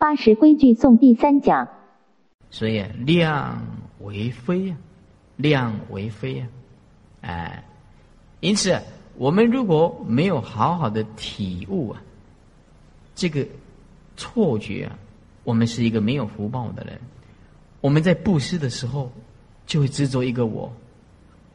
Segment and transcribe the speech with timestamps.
[0.00, 1.68] 八十规矩颂第三讲。
[2.48, 3.62] 所以量
[4.00, 4.76] 为非啊，
[5.36, 6.48] 量为非啊，
[7.20, 7.64] 哎，
[8.40, 8.80] 因此
[9.18, 12.02] 我们如果没有好好的体悟啊，
[13.14, 13.46] 这个
[14.16, 14.98] 错觉啊，
[15.44, 16.98] 我们是一个没有福报的人。
[17.82, 19.12] 我们在布施的时候，
[19.66, 20.72] 就会执着一个我，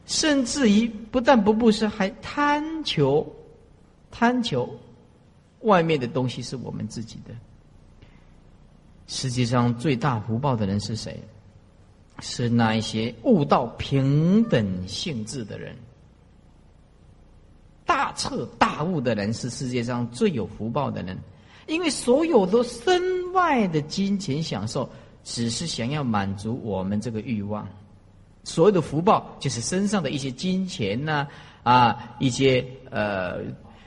[0.04, 3.26] 甚至于不但不布施，还贪求，
[4.12, 4.72] 贪求
[5.62, 7.34] 外面的东西是我们自己的。
[9.06, 11.18] 实际上，最大福报的人是谁？
[12.20, 15.76] 是那一些悟到平等性质的人，
[17.84, 21.18] 大彻大悟的人是世界上最有福报的人，
[21.66, 24.88] 因为所有的身外的金钱享受。
[25.28, 27.66] 只是想要满足我们这个欲望，
[28.44, 31.26] 所有的福报就是身上的一些金钱呐，
[31.64, 33.40] 啊，一些呃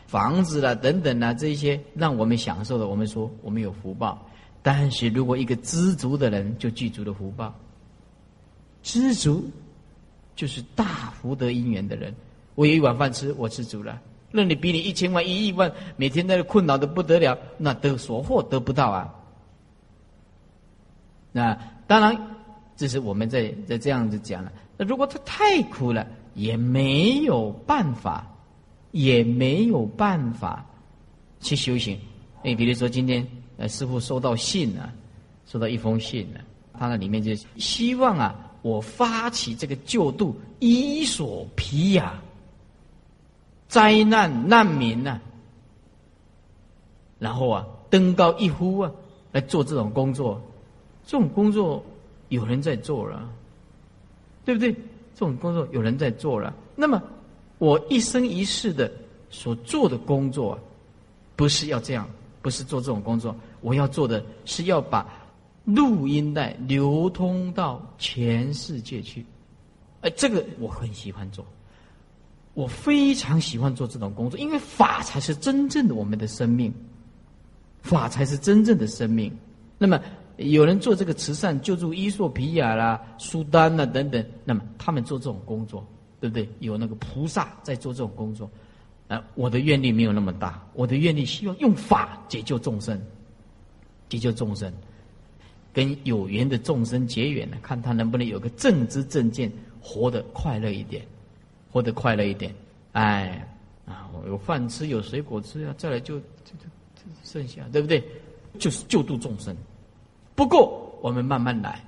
[0.06, 4.29] 房子啦等等啊，这一些让我们享受的，我们说我们有福报。
[4.62, 7.54] 但是如果一个知足的人，就具足了福报。
[8.82, 9.50] 知足
[10.36, 12.14] 就是大福德因缘的人。
[12.56, 14.02] 我有一碗饭吃，我知足了。
[14.32, 19.14] 那你比你一千万、一亿万，每天在那困扰的不得了，那得所获得不到啊。
[21.32, 21.58] 那
[21.88, 22.36] 当然，
[22.76, 24.52] 这是我们在在这样子讲了。
[24.78, 28.28] 那如果他太苦了，也没有办法，
[28.92, 30.66] 也没有办法
[31.40, 32.00] 去修行。
[32.44, 33.28] 你比如说，今天
[33.60, 34.90] 呃，师傅收到信了，
[35.46, 36.40] 收到一封信了，
[36.72, 42.18] 他那里面就希望啊，我发起这个救度伊索皮亚
[43.68, 45.20] 灾难难民呐，
[47.20, 48.90] 然后啊，登高一呼啊，
[49.34, 50.42] 来做这种工作。
[51.06, 51.84] 这种工作
[52.30, 53.30] 有人在做了，
[54.46, 54.72] 对不对？
[54.72, 56.54] 这种工作有人在做了。
[56.78, 57.02] 那么
[57.58, 58.90] 我一生一世的
[59.30, 60.58] 所做的工作，
[61.36, 62.08] 不是要这样，
[62.42, 63.36] 不是做这种工作。
[63.62, 65.08] 我要做的是要把
[65.66, 69.26] 录音带流通到全世界去。
[70.02, 71.46] 哎，这个我很喜欢做，
[72.54, 76.74] 我非常喜欢做这种工作，因为法才是真正的我们的生命，
[77.82, 79.36] 法才是真正的生命。
[79.78, 80.00] 那么。
[80.42, 85.86] 有人做这个慈善，救助伊索比亚啦、苏丹啦等等，那么他们做这种工作，
[86.22, 86.48] 对不对？
[86.60, 88.50] 有那个菩萨在做这种工作，
[89.10, 92.98] 啊，我的愿力没有那么大，我的愿力希望用法解救众生，
[94.10, 94.74] 解救众生，
[95.72, 101.06] 跟有缘的众生结缘呢，看他能不能有个正知正见，活得快乐一点，
[101.72, 102.54] 活得快乐一点，
[102.94, 103.48] 哎，
[103.86, 106.56] 啊，我有饭吃，有水果吃啊，再来就就
[106.96, 108.04] 就剩下，对不对？
[108.58, 109.56] 就是救度众生。
[110.36, 111.80] 不过，我们慢慢来，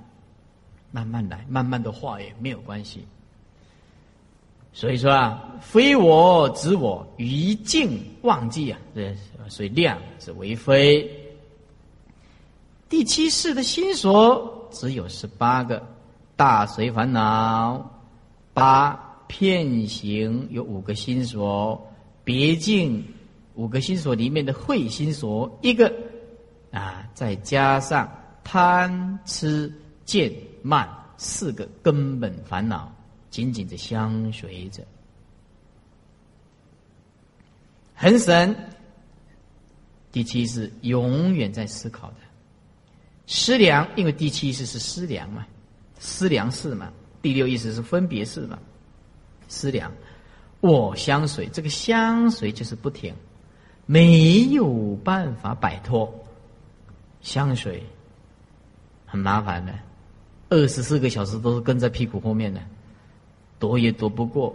[0.92, 3.04] 慢慢来，慢慢的化也没有关系。
[4.72, 9.14] 所以说啊，非我执我，于境忘记啊，这
[9.48, 11.10] 所以量是为非。
[12.92, 15.82] 第七世的心所只有十八个，
[16.36, 17.90] 大随烦恼
[18.52, 21.90] 八片行有五个心所，
[22.22, 23.02] 别境
[23.54, 25.90] 五个心所里面的慧心所一个
[26.70, 28.06] 啊，再加上。
[28.44, 29.72] 贪、吃、
[30.04, 30.30] 见、
[30.60, 30.86] 慢
[31.16, 32.94] 四个根本烦恼，
[33.30, 34.84] 紧紧的相随着。
[37.94, 38.54] 很神。
[40.10, 42.16] 第七是永远在思考的。
[43.34, 45.46] 思量，因为第七意识是思量嘛，
[45.98, 46.92] 思量是嘛。
[47.22, 48.58] 第六意识是分别是嘛。
[49.48, 49.90] 思量，
[50.60, 53.14] 我相随，这个相随就是不停，
[53.86, 56.12] 没有办法摆脱
[57.22, 57.82] 相随。
[59.06, 59.72] 很麻烦的，
[60.50, 62.60] 二十四个小时都是跟在屁股后面的，
[63.58, 64.54] 躲也躲不过，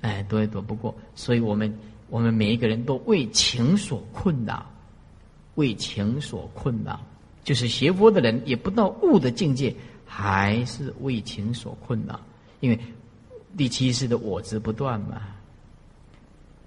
[0.00, 0.94] 哎，躲也躲不过。
[1.14, 1.78] 所以我们
[2.08, 4.64] 我们每一个人都为情所困扰，
[5.56, 6.98] 为情所困扰，
[7.44, 9.72] 就是学佛的人也不到悟的境界，
[10.04, 12.18] 还是为情所困扰。
[12.60, 12.80] 因为
[13.56, 15.22] 第七世的我执不断嘛，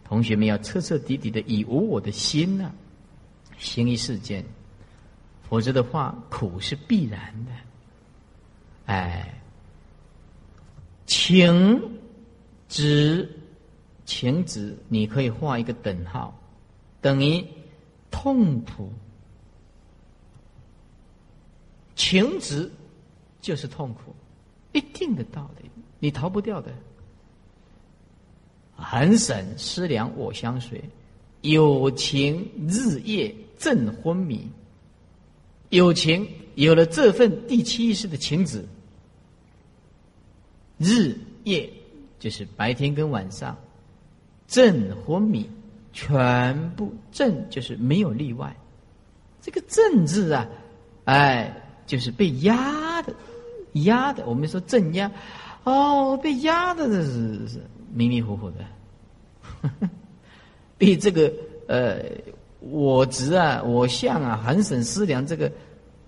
[0.05, 2.71] 同学们要彻彻底底的以无我的心呢，
[3.57, 4.45] 行于世间。
[5.49, 7.51] 否则的话，苦是必然的。
[8.85, 9.41] 哎，
[11.05, 11.81] 情
[12.69, 13.27] 执
[14.05, 16.37] 情执，你可以画一个等号，
[17.01, 17.43] 等于
[18.11, 18.93] 痛苦。
[21.97, 22.71] 情执
[23.41, 24.15] 就是痛苦，
[24.71, 26.71] 一定的道理，你逃不掉的。
[28.75, 30.81] 很省思量我相随，
[31.41, 34.47] 有情日夜正昏迷。
[35.69, 38.65] 有情有了这份第七意识的情子，
[40.77, 41.69] 日夜
[42.19, 43.57] 就是白天跟晚上，
[44.47, 45.49] 正昏迷，
[45.91, 48.55] 全部正就是没有例外，
[49.41, 50.47] 这个正字啊，
[51.05, 51.53] 哎，
[51.87, 53.11] 就是被压的，
[53.85, 54.23] 压的。
[54.27, 55.09] 我们说镇压，
[55.63, 57.59] 哦，被压的这是是
[57.91, 58.59] 迷迷糊糊的，
[60.77, 61.33] 被这个
[61.67, 61.99] 呃
[62.59, 65.51] 我执啊、我相啊、寒省思量这个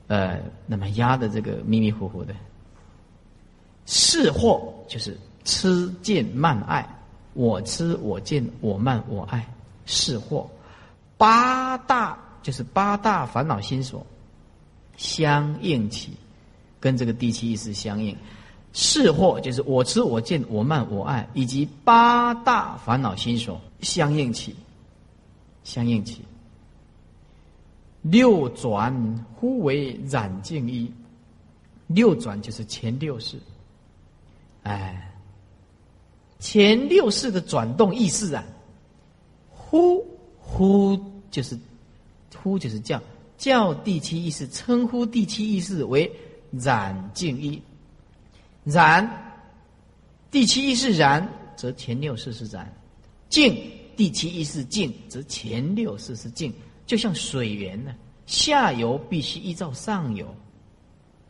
[0.06, 2.36] 呃，那么压的这个迷迷糊糊的。
[3.86, 6.88] 是惑就是痴见慢爱，
[7.34, 9.44] 我痴我见我慢我爱，
[9.86, 10.46] 是惑。
[11.18, 12.20] 八大。
[12.42, 14.04] 就是八大烦恼心所
[15.00, 16.12] 相应起，
[16.78, 18.14] 跟这个第七意识相应。
[18.74, 24.54] 是或就是我知我见我慢我爱，以及八大烦恼心所相应起，
[25.64, 26.22] 相应起。
[28.02, 28.94] 六转
[29.36, 30.92] 忽为染净一，
[31.88, 33.38] 六转就是前六世，
[34.64, 35.10] 哎，
[36.40, 38.44] 前六世的转动意识啊，
[39.50, 40.06] 忽
[40.42, 41.00] 忽
[41.32, 41.58] 就是。
[42.42, 43.02] 呼就是叫，
[43.40, 46.12] 叫第七意识称呼第七意识为
[46.52, 47.60] 染净一，
[48.66, 49.10] 染
[50.30, 51.26] 第七意识染，
[51.56, 52.66] 则前六世是染；
[53.30, 53.58] 净
[53.96, 56.54] 第七意识净，则前六世是净。
[56.86, 57.96] 就像水源呢，
[58.26, 60.28] 下游必须依照上游，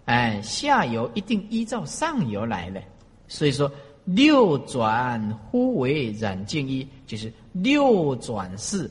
[0.05, 2.81] 哎，下游一定依照上游来的。
[3.27, 3.71] 所以说，
[4.05, 5.21] 六转
[5.51, 8.89] 呼为染净一，就是六转世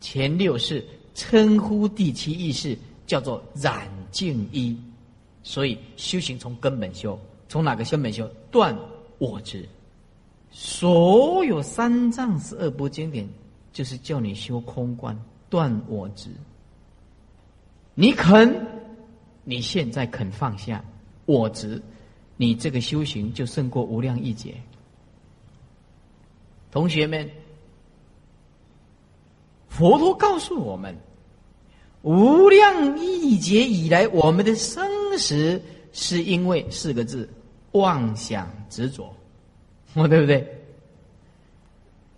[0.00, 0.84] 前六世。
[1.16, 2.76] 称呼第七意识
[3.06, 4.76] 叫做染净一，
[5.42, 7.18] 所以修行从根本修，
[7.48, 8.30] 从哪个根本修？
[8.50, 8.76] 断
[9.16, 9.66] 我执。
[10.50, 13.26] 所有三藏十二部经典，
[13.72, 15.18] 就是叫你修空观，
[15.48, 16.28] 断我执。
[17.94, 18.54] 你肯，
[19.42, 20.84] 你现在肯放下
[21.24, 21.80] 我执，
[22.36, 24.54] 你这个修行就胜过无量亿劫。
[26.70, 27.26] 同学们。
[29.68, 30.96] 佛陀告诉我们，
[32.06, 34.88] 无量亿劫以来，我们的生
[35.18, 35.60] 死
[35.92, 37.28] 是因为四个字：
[37.72, 39.12] 妄想执着，
[39.92, 40.46] 我对不对？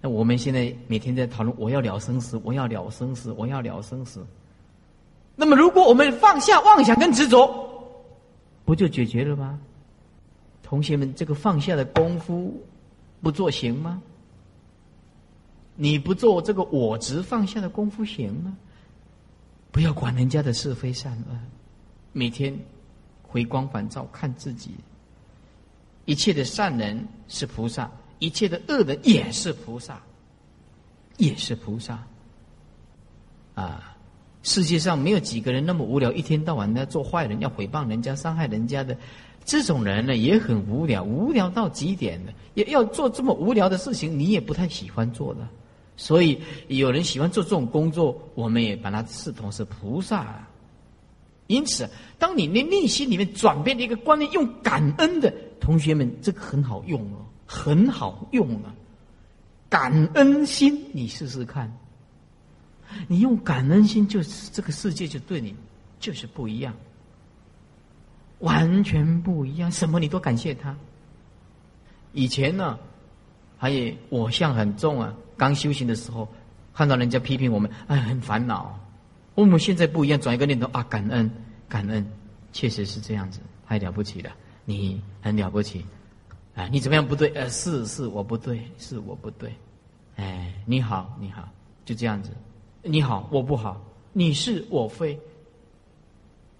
[0.02, 4.22] 那我们现在每天在讨论，我要了生死，我要了生死，我要了生死。
[5.34, 7.48] 那么，如果我们放下妄想跟执着，
[8.66, 9.58] 不就解决了吗？
[10.62, 12.54] 同学们，这个放下的功夫
[13.22, 14.02] 不做行吗？
[15.76, 18.54] 你不做这个我执放下的功夫行吗？
[19.70, 21.38] 不要管人家的是非善恶，
[22.12, 22.58] 每天
[23.22, 24.70] 回光返照看自己。
[26.06, 30.00] 一切的善人是菩萨，一切的恶人也是菩萨，
[31.18, 32.02] 也是菩萨。
[33.54, 33.96] 啊，
[34.42, 38.96] 世界上没有几个人那么无聊，一天到晚的做坏人，要诽谤人家、伤害人家的。
[39.44, 45.46] 这种人呢，也很无聊，无聊到极点的，也要做这么无聊的事情，你也不太喜欢做的。
[45.98, 50.42] 所以有人喜欢做这种工作，我们也把它视同是菩萨。
[51.48, 58.72] 因此，当你的内心里面转变的一个观念，用感恩的同学们，这个很好用哦，很好用啊！
[59.68, 61.74] 感恩心，你试试看。
[63.06, 65.54] 你用感恩心，就是这个世界就对你
[65.98, 66.74] 就是不一样，
[68.38, 69.72] 完全不一样。
[69.72, 70.76] 什么你都感谢他。
[72.12, 72.78] 以前呢，
[73.58, 75.12] 还有我相很重啊。
[75.36, 76.26] 刚修行的时候，
[76.72, 78.78] 看到人家批评我们，哎，很烦恼。
[79.34, 81.30] 我们现在不一样，转一个念头啊，感恩，
[81.68, 82.04] 感恩，
[82.52, 84.32] 确实是这样子，太了不起了，
[84.64, 85.84] 你很了不起。
[86.54, 87.28] 哎，你怎么样不对？
[87.34, 89.52] 呃，是是我不对，是我不对。
[90.16, 91.48] 哎，你好，你好，
[91.84, 92.30] 就这样子。
[92.82, 93.80] 你好，我不好，
[94.12, 95.16] 你是我非。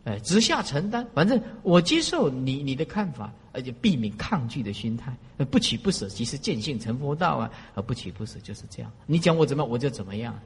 [0.04, 5.16] 哎，直下承担，反正我接受你你的看法，而且避免抗拒的心态，
[5.50, 7.50] 不取不舍，即是见性成佛道啊！
[7.74, 8.92] 而不取不舍就是这样。
[9.06, 10.38] 你讲我怎么，我就怎么样，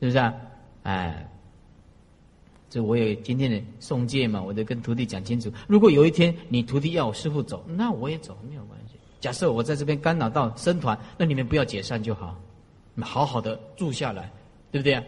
[0.00, 0.34] 是不是啊？
[0.82, 1.28] 哎，
[2.68, 5.52] 这我也今天的送戒嘛，我得跟徒弟讲清楚。
[5.66, 8.96] 如果有一天你徒弟要我师傅走，那我也走，没有关系。
[9.20, 12.38] 假设我在这边干扰到僧团，那你们不要解散就好，
[13.00, 14.30] 好好的住下来，
[14.70, 15.02] 对不对啊？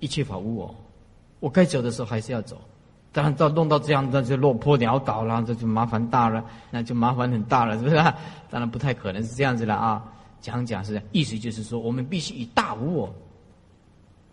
[0.00, 0.74] 一切法无我，
[1.40, 2.60] 我该走的时候还是要走。
[3.14, 7.94] 当然，到弄到这样，那就落魄潦倒了，这就麻烦大了，那就麻烦很大了，是不是？
[8.50, 10.04] 当然不太可能是这样子了啊！
[10.40, 13.14] 讲讲是意思就是说，我们必须以大无我，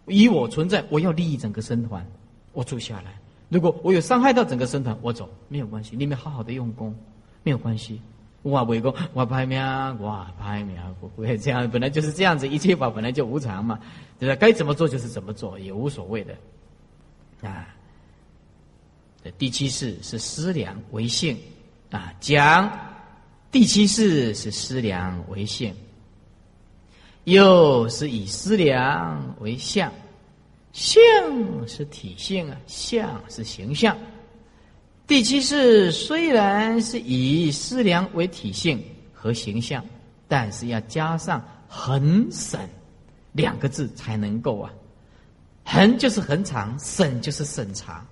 [0.08, 2.04] 以我存在，我要利益整个僧团，
[2.54, 3.14] 我住下来。
[3.50, 6.96] 如果我有伤害到整个僧团，我走没有关系，你们好好的用功，
[7.44, 8.02] 没有关系。
[8.42, 9.62] 我为公，我拍命，
[10.00, 13.80] 我拍命，不会这样，本来就是这样子，一切法本来就无常嘛，
[14.18, 14.36] 对吧？
[14.36, 16.34] 该怎么做就是怎么做，也无所谓的
[17.48, 17.68] 啊。
[19.38, 21.38] 第七世是思量为性，
[21.92, 22.72] 啊，讲
[23.52, 25.76] 第七世是思量为性，
[27.26, 29.92] 又是以思量为相，
[30.72, 31.02] 性
[31.68, 33.98] 是体性啊，相是形象。
[35.06, 38.82] 第七式虽然是以思量为体性
[39.14, 39.86] 和形象，
[40.28, 42.60] 但是要加上恒审
[43.34, 44.74] 两个字才能够啊。
[45.64, 48.06] 恒就是恒常，审就是审查。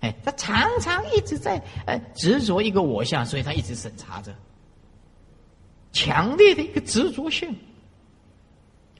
[0.00, 4.32] 哎，他常常一直在哎执着一个我相，所以他一直审查着，
[5.92, 7.54] 强烈的一个执着性。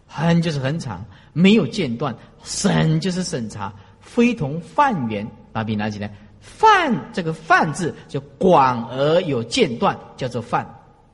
[0.07, 2.13] 恒就是恒常，没有间断；
[2.43, 5.27] 审就是审查，非同泛缘。
[5.53, 10.65] 把笔拿起来，泛这个泛字就广而有间断，叫做泛；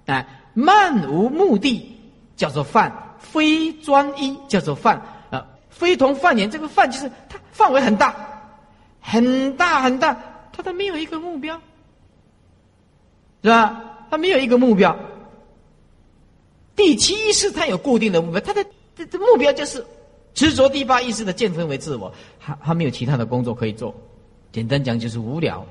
[0.06, 1.92] 哎，漫无目的
[2.36, 5.00] 叫做泛，非专一叫做泛。
[5.30, 8.14] 啊，非同泛缘，这个泛就是它范围很大。
[9.06, 10.18] 很大很大，
[10.50, 11.60] 他都没有一个目标，
[13.42, 14.06] 是吧？
[14.10, 14.96] 他没有一个目标。
[16.74, 18.64] 第七意识他有固定的目标，他的
[18.96, 19.84] 这这目标就是
[20.32, 23.94] 执着第八意识的见分为自我，他他没有其他的工作可以做。
[24.50, 25.66] 简单讲就是无聊，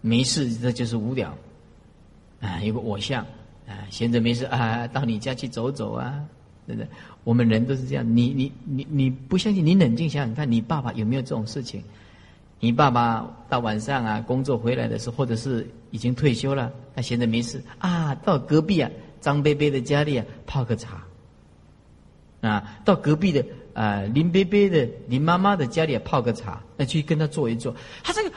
[0.00, 1.36] 没事这就是无聊。
[2.40, 3.24] 啊，有个我相
[3.66, 6.24] 啊，闲着没事啊，到你家去走走啊，
[6.66, 6.88] 对不对？
[7.24, 9.64] 我们人都是这样，你你你你不相信？
[9.64, 11.82] 你冷静想想看，你爸爸有没有这种事情？
[12.60, 18.88] 你爸爸到晚上啊，工作回来的时候，或者是已经退休了，他闲着没事啊，到隔壁啊
[19.20, 21.04] 张贝贝的家里啊泡个茶，
[22.40, 27.74] 啊，到隔壁的啊林贝贝的林妈妈的家里泡个茶，那去跟他坐一坐。
[28.04, 28.32] 他这个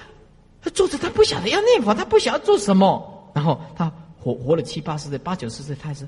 [0.64, 3.30] 他坐着，他不晓得要念佛，他不晓得做什么。
[3.36, 6.08] 然后他活活了七八十岁，八九十岁，他还是。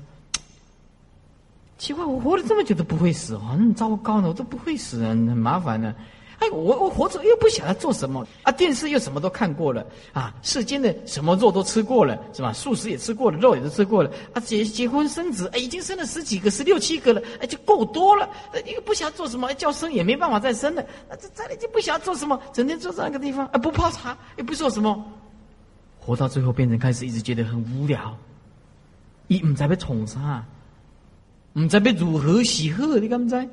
[1.78, 5.94] 奇怪，我活了这么久都不会死，很糟糕呢，我都不会死，很麻烦呢。
[6.40, 12.52] 哎，我我活着又不晓得做什么啊，电视又什么都看过了啊，世间的什么肉都吃过了，是吧？
[12.52, 14.40] 素食也吃过了，肉也都吃过了啊。
[14.40, 18.28] 结结婚生子，哎，已经生了十几个，十六七个了，哎，就够多了。
[18.72, 25.04] 又不晓得做什么，叫生也没办法再生了，啊，这再来就不晓得做什么，整天坐在那个地方，啊，不泡茶，也不做什么，
[25.98, 28.16] 活到最后变成开始一直觉得很无聊，
[29.26, 30.44] 一唔知被宠啥。
[31.58, 33.48] 唔知要如何是好，你敢知？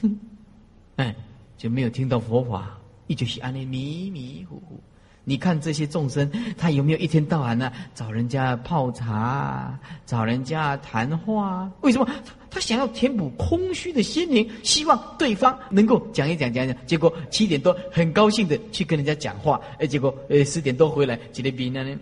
[0.00, 0.20] 哼，
[0.94, 1.12] 哎，
[1.58, 4.78] 就没有听到佛法，一直是安尼迷迷糊糊。
[5.24, 9.76] 你看这些众生，他有没有一天到晚呢找人家泡茶，
[10.06, 11.68] 找人家谈话？
[11.80, 12.08] 为什么？
[12.48, 16.76] 他想要填补空虚的心灵，希望对方能够讲一讲讲讲。
[16.86, 21.98] 结果七点多很高兴的去跟人家讲话，哎，结果呃十点多回来，几个病人呢？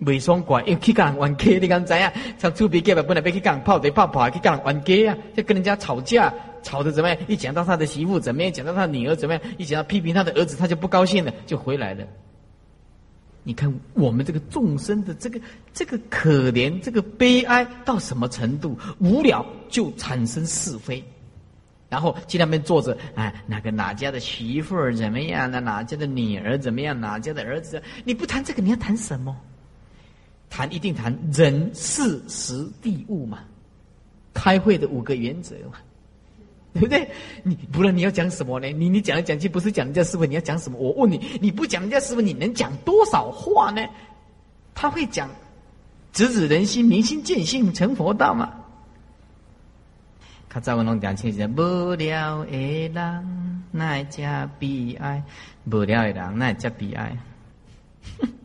[0.00, 2.12] 未爽怪，因为去跟人玩 K，你敢知啊？
[2.38, 7.18] 像出别个吧，本来要去跟人泡对泡泡，去跟人玩 K 啊，就跟人家吵架，吵得怎么样？
[7.28, 12.04] 一讲到他的媳妇怎么样，讲到他女儿怎么样，一讲到批评他的儿子，他就不高兴了，就回来了。
[13.42, 15.40] 你看我们这个众生的这个
[15.72, 18.78] 这个可怜，这个悲哀到什么程度？
[18.98, 21.02] 无聊就产生是非，
[21.88, 25.50] 然后去那边坐着，哎，哪个哪家的媳妇儿怎么样？
[25.50, 26.98] 那哪家的女儿怎么样？
[26.98, 27.82] 哪家的儿子？
[28.04, 29.34] 你不谈这个，你要谈什么？
[30.50, 33.38] 谈一定谈人事时地物嘛，
[34.34, 35.78] 开会的五个原则嘛，
[36.74, 37.08] 对不对？
[37.42, 38.66] 你不论你要讲什么呢？
[38.68, 40.76] 你你讲来讲去不是讲人家师傅，你要讲什么？
[40.78, 43.86] 我问你，你不讲人家师傅，你能讲多少话呢？
[44.74, 45.30] 他会讲
[46.12, 48.52] 直指人心，明心见性，成佛道嘛？
[50.48, 55.22] 他在我弄讲清楚，无聊的人那叫悲哀，
[55.64, 57.16] 无聊的人那叫悲哀。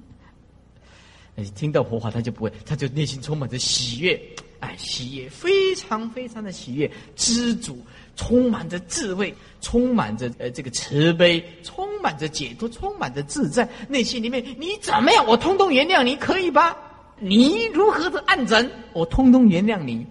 [1.56, 4.20] 听到佛法，他就不会，他就内心充满着喜悦，
[4.62, 7.77] 哎，喜悦，非常非常的喜悦，知足，
[8.15, 16.77] 充满着智慧，充满着呃这个慈悲，充满着解脱，充满着自在，内心里面你怎么样，我通通原谅你，可以吧？
[17.20, 20.06] 你如何的暗整，我通通原谅你，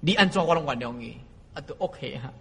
[0.00, 1.16] 你按照我的原谅你
[1.54, 2.32] 啊，都 OK 哈。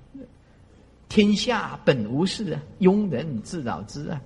[1.09, 4.21] 天下本无事啊，庸人自扰之啊。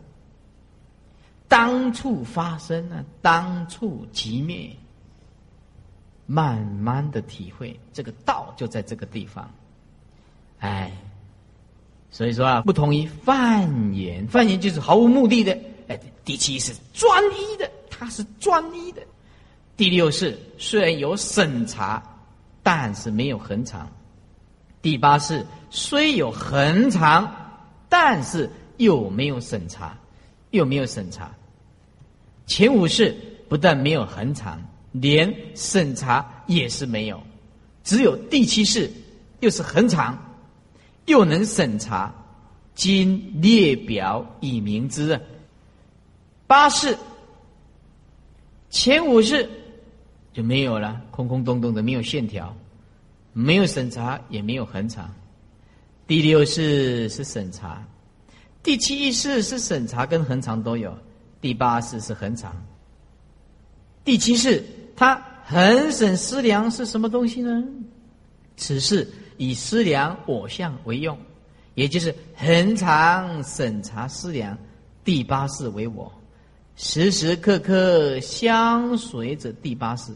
[1.53, 4.75] 当处发生啊，当处即灭。
[6.25, 9.47] 慢慢的体会，这个道就在这个地方。
[10.57, 10.91] 哎，
[12.09, 15.55] 所以说啊，不同于泛言，泛言就是毫无目的的。
[15.89, 19.03] 哎，第七是专一的，它是专一的。
[19.77, 22.01] 第六是虽然有审查，
[22.63, 23.87] 但是没有恒常。
[24.81, 27.31] 第八是虽有恒常，
[27.89, 29.95] 但是又没有审查，
[30.49, 31.29] 又没有审查。
[32.45, 33.15] 前五世
[33.47, 37.21] 不但没有恒常，连审查也是没有，
[37.83, 38.91] 只有第七世
[39.39, 40.17] 又是恒常，
[41.05, 42.13] 又能审查。
[42.75, 45.19] 今列表以明之。
[46.47, 46.97] 八世
[48.71, 49.47] 前五世
[50.33, 52.55] 就没有了，空空洞洞的，没有线条。
[53.31, 55.11] 没有审查，也没有恒常。
[56.05, 57.83] 第六世是审查，
[58.61, 60.95] 第七世是审查跟恒常都有，
[61.43, 62.55] 第八世是恒常。
[64.05, 64.63] 第七世
[64.95, 67.61] 他恒审思量是什么东西呢？
[68.55, 71.17] 此事以思量我相为用，
[71.75, 74.57] 也就是恒常审查思量。
[75.03, 76.09] 第八世为我，
[76.77, 80.13] 时时刻刻相随着第八世。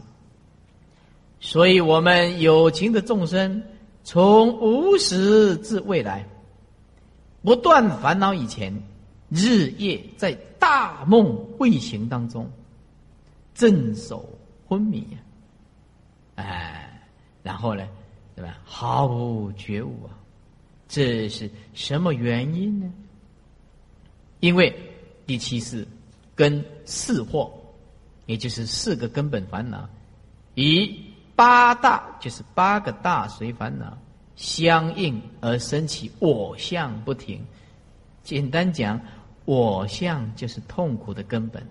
[1.40, 3.62] 所以，我们有情的众生，
[4.02, 6.26] 从无始至未来，
[7.42, 8.74] 不断烦恼以前，
[9.28, 12.50] 日夜在大梦未醒当中，
[13.54, 14.28] 镇守
[14.66, 15.18] 昏迷呀，
[16.36, 17.02] 哎，
[17.42, 17.86] 然后呢，
[18.34, 18.58] 对吧？
[18.64, 20.12] 毫无觉悟啊！
[20.88, 22.92] 这是什么原因呢？
[24.40, 24.74] 因为
[25.26, 25.86] 第七世
[26.34, 27.50] 跟四惑，
[28.26, 29.88] 也就是四个根本烦恼，
[30.54, 31.04] 以。
[31.38, 33.96] 八大就是八个大随烦恼
[34.34, 37.40] 相应而生起我相不停。
[38.24, 39.00] 简单讲，
[39.48, 41.66] 我相就是痛苦的根本。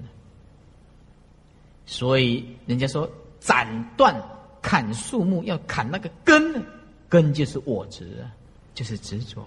[1.85, 3.07] 所以人家说
[3.39, 4.19] 斩断
[4.63, 6.65] 砍树木要砍那个根，
[7.07, 8.25] 根就是我执，
[8.73, 9.45] 就是执着。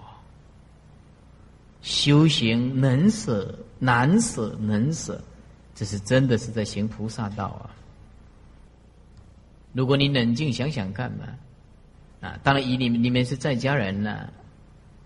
[1.81, 5.21] 修行能舍难舍能舍，
[5.75, 7.75] 这是真的是在行菩萨道啊。
[9.73, 11.25] 如果你冷静想想看嘛，
[12.21, 14.29] 啊，当然以你们你们是在家人呢，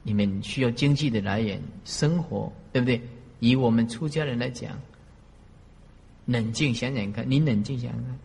[0.03, 3.01] 你们需要经济的来源生活，对不对？
[3.39, 4.72] 以我们出家人来讲，
[6.25, 8.20] 冷静想想看，你冷静想想看，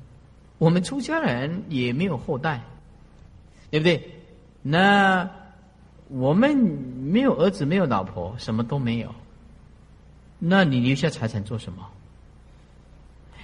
[0.58, 2.60] 我们出家人也没有后代，
[3.70, 4.02] 对不对？
[4.62, 5.28] 那
[6.08, 9.14] 我们没有儿子，没有老婆，什么都没有，
[10.38, 11.86] 那你留下财产做什么？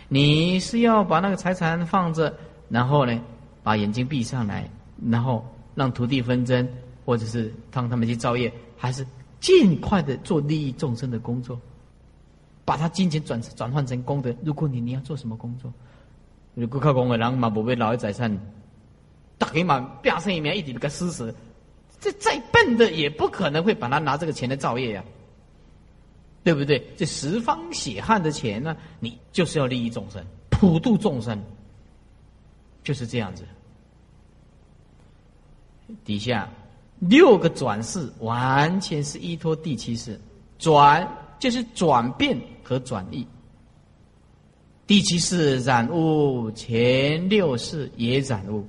[0.09, 2.33] 你是要把那个财产放着？
[2.69, 3.21] 然后呢，
[3.63, 4.69] 把眼睛闭上来，
[5.11, 6.69] 然后让徒弟纷争，
[7.05, 9.07] 或者是让他们去造业，还是
[9.47, 11.57] 尽快的做利益众生的工作，
[12.65, 14.35] 把他金钱转转换成功德。
[14.43, 15.73] 如果你你要做什么工作？
[16.55, 18.37] 如果靠工的人嘛，不被老一宰善，
[19.39, 21.33] 大黑马，变生一面一点个施舍，
[22.01, 25.05] 这再笨的也不可能会把他拿这个钱来造业呀，
[26.43, 26.85] 对不对？
[26.97, 31.41] 这十方血汗的钱呢，你就是要利益众生，普度众生。
[32.83, 33.45] 就是这样子，
[36.05, 36.49] 底下
[36.99, 40.19] 六个转世完全是依托第七世，
[40.59, 41.07] 转
[41.39, 43.27] 就是转变和转移。
[44.87, 48.63] 第七世染污，前六世也染污；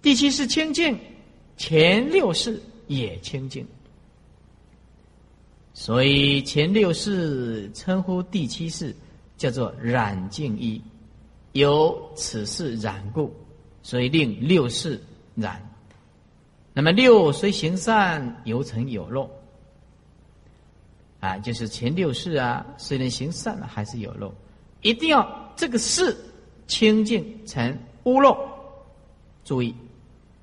[0.00, 0.98] 第七世清净，
[1.56, 3.66] 前六世也清净。
[5.74, 8.94] 所以前六世称呼第七世
[9.36, 10.80] 叫做染净一。
[11.52, 13.34] 由此事染故，
[13.82, 15.00] 所以令六世
[15.34, 15.67] 染。
[16.78, 19.28] 那么六虽行善，犹成有漏。
[21.18, 24.32] 啊，就是前六世啊，虽然行善了，还是有漏。
[24.82, 26.16] 一定要这个事
[26.68, 28.38] 清净成无漏。
[29.44, 29.74] 注意，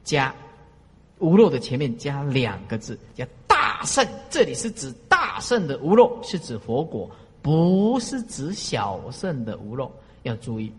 [0.03, 0.35] 加
[1.19, 4.05] 无漏的前面加两个字，叫大圣。
[4.29, 7.09] 这里是指大圣的无漏，是指佛果，
[7.41, 9.89] 不是指小圣的无漏。
[10.23, 10.69] 要注意。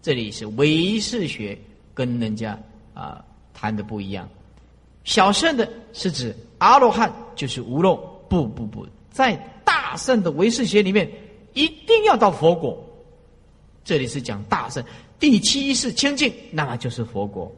[0.00, 1.58] 这里是唯识学
[1.92, 2.56] 跟人家
[2.94, 4.28] 啊谈的不一样，
[5.04, 7.96] 小圣的是指阿罗汉就是无漏，
[8.28, 11.10] 不不不，在大圣的唯识学里面
[11.52, 12.82] 一定要到佛果。
[13.84, 14.82] 这里是讲大圣，
[15.20, 17.52] 第七世清净，那么就是佛果，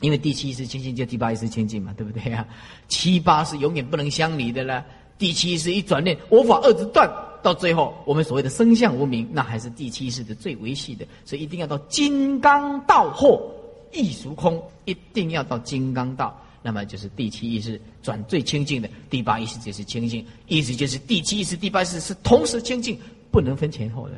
[0.00, 2.46] 因为第七世清净，就第八意识清净嘛，对不对啊？
[2.88, 4.84] 七八是永远不能相离的了，
[5.18, 7.08] 第七世一转念，我法二字断。
[7.42, 13.52] 到最后，我们所谓的生相无名，那还是第七世的最维系的，所以一定要到金刚道后
[13.92, 16.34] 异俗空，一定要到金刚道，
[16.66, 22.98] 那么就是第七意识转最清净的，第八意识就是清净，意思就是第七意识、第八意识是同时清净，
[23.30, 24.14] 不能分前后的。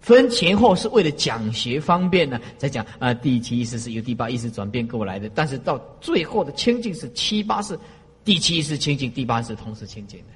[0.00, 7.76] 分前后是为了讲学方便呢，在讲啊，第七意识是由第八意识转变过来的，但是到最后的清净是七八是
[8.24, 10.26] 第七意识清净，第八是同时清净的，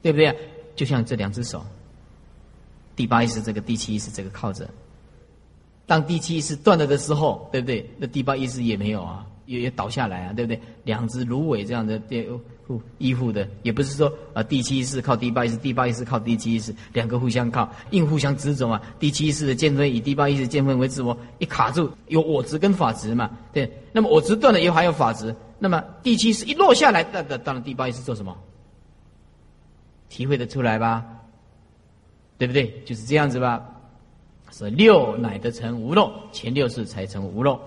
[0.00, 0.32] 对不对？
[0.76, 1.66] 就像这两只手，
[2.94, 4.70] 第八意识这个，第七意识这个靠着。
[5.84, 7.90] 当第七意识断了的时候，对不对？
[7.98, 10.60] 那第八意识也没有啊，也也倒下来啊，对不对？
[10.84, 12.00] 两只芦苇这样的
[12.66, 18.78] 互依附的，也不是说啊，第七意识靠第八意识，第八意识靠第七意识，两个互相靠，硬互相执着嘛。
[19.00, 23.72] 第七意识的见分以第八意识见分为自我，一卡住有我执跟法执嘛，对。
[23.90, 28.36] 那么我执断了以后还有法执，那么第七意识一落下来，那那当然第八意识做什么？
[30.10, 31.06] 体会得出来吧？
[32.36, 32.82] 对不对？
[32.84, 33.64] 就是这样子吧。
[34.50, 37.58] 是六乃得成无漏，前六世才成无漏。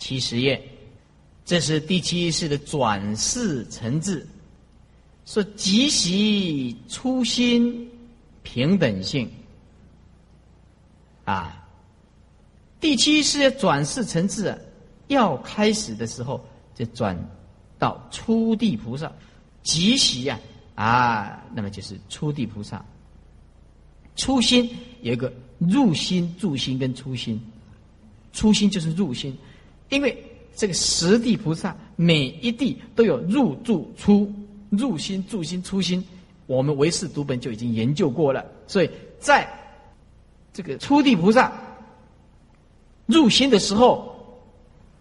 [0.00, 0.60] 七十页，
[1.44, 4.26] 这是第七世的转世成智，
[5.26, 7.88] 说即习初心
[8.42, 9.30] 平等性
[11.24, 11.64] 啊。
[12.80, 14.58] 第七世转世成智啊，
[15.08, 16.42] 要开始的时候
[16.74, 17.16] 就转
[17.78, 19.12] 到初地菩萨，
[19.62, 20.40] 即习呀
[20.74, 22.82] 啊，那么就是初地菩萨。
[24.16, 24.68] 初心
[25.02, 27.38] 有一个入心、住心跟初心，
[28.32, 29.36] 初心就是入心。
[29.90, 30.16] 因为
[30.56, 34.32] 这个十地菩萨每一地都有入住出
[34.70, 36.04] 入心住心出心，
[36.46, 38.44] 我们唯识读本就已经研究过了。
[38.66, 39.48] 所以在
[40.52, 41.52] 这个初地菩萨
[43.06, 44.14] 入心的时候，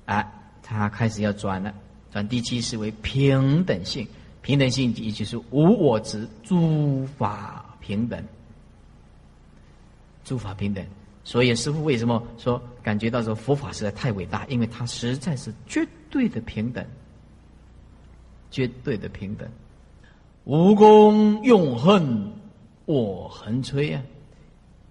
[0.06, 0.26] 啊，
[0.64, 1.74] 他开始要转了，
[2.12, 4.08] 转第七是为平等性，
[4.42, 8.24] 平等性也就是无我执，诸法平等，
[10.24, 10.84] 诸法平等。
[11.24, 14.46] 所以师父为什么说感觉到说佛法实在太伟大？
[14.48, 16.84] 因为它实在是绝对的平等，
[18.50, 19.48] 绝对的平等。
[20.46, 22.32] 无功用恨，
[22.86, 24.02] 我横吹啊！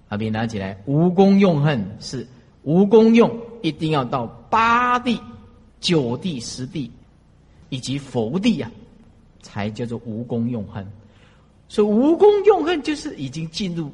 [0.08, 2.24] 阿比拿起来，无功用恨是
[2.62, 5.20] 无功用，一定要到八地、
[5.80, 6.90] 九地、十地
[7.70, 8.70] 以及佛地呀，
[9.42, 10.86] 才叫做无功用恨。
[11.68, 13.90] 所以无功用恨就是已经进入。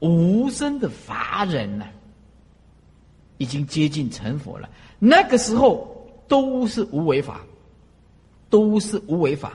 [0.00, 1.86] 无声的法人呢，
[3.38, 4.68] 已经接近成佛了。
[4.98, 5.86] 那个时候
[6.26, 7.40] 都是无为法，
[8.48, 9.52] 都是无为法，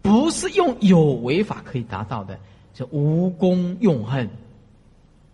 [0.00, 2.38] 不是用有为法可以达到的。
[2.72, 4.28] 这无功用恨，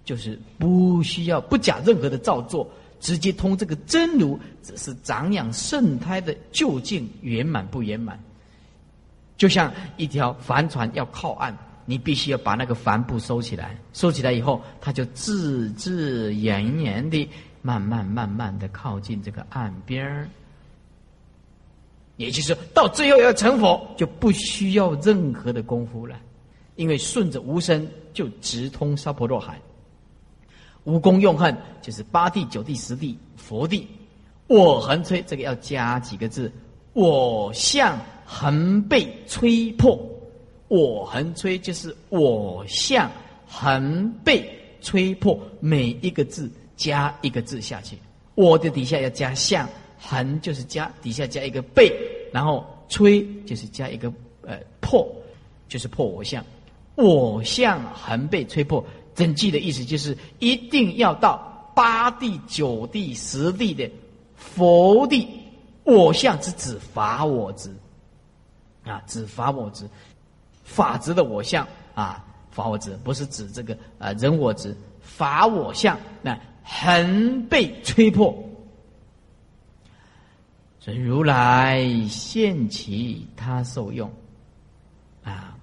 [0.05, 2.69] 就是不需要不假任何的造作，
[3.01, 8.19] 直接通这个真如，只是长养圣胎的究竟圆满不圆满。
[9.39, 11.57] 就像一条帆船要靠岸。
[11.91, 17.29] 你必须要把那个帆布收起来，收起来以后，它就自自然然的
[17.63, 20.29] 慢慢慢慢的靠近这个岸边儿。
[22.17, 26.15] 也就是到最后要成佛，就不需要任何的功夫了，
[26.77, 29.61] 因为顺着无声就直通娑婆若海。
[30.85, 33.85] 无功用恨就是八地九地十地佛地，
[34.47, 36.53] 我横吹这个要加几个字，
[36.93, 39.99] 我向横被吹破。
[40.71, 43.11] 我横吹就是我相
[43.45, 44.49] 横被
[44.81, 47.99] 吹破，每一个字加一个字下去。
[48.37, 51.93] 我的底下要加相，横就是加底下加一个被，
[52.33, 55.05] 然后吹就是加一个呃破，
[55.69, 56.45] 就是破我相。
[56.95, 58.85] 我相横被吹破，
[59.17, 63.91] 整句的意思就是一定要到八地九地十地的
[64.37, 65.27] 佛地，
[65.83, 67.75] 我相是指法我执
[68.85, 69.85] 啊，指法我执。
[70.71, 78.33] 法执的我相啊，法我执不是指这个啊人我执，法我相那恒被吹破，
[80.79, 84.09] 所以如来现其他受用
[85.25, 85.57] 啊，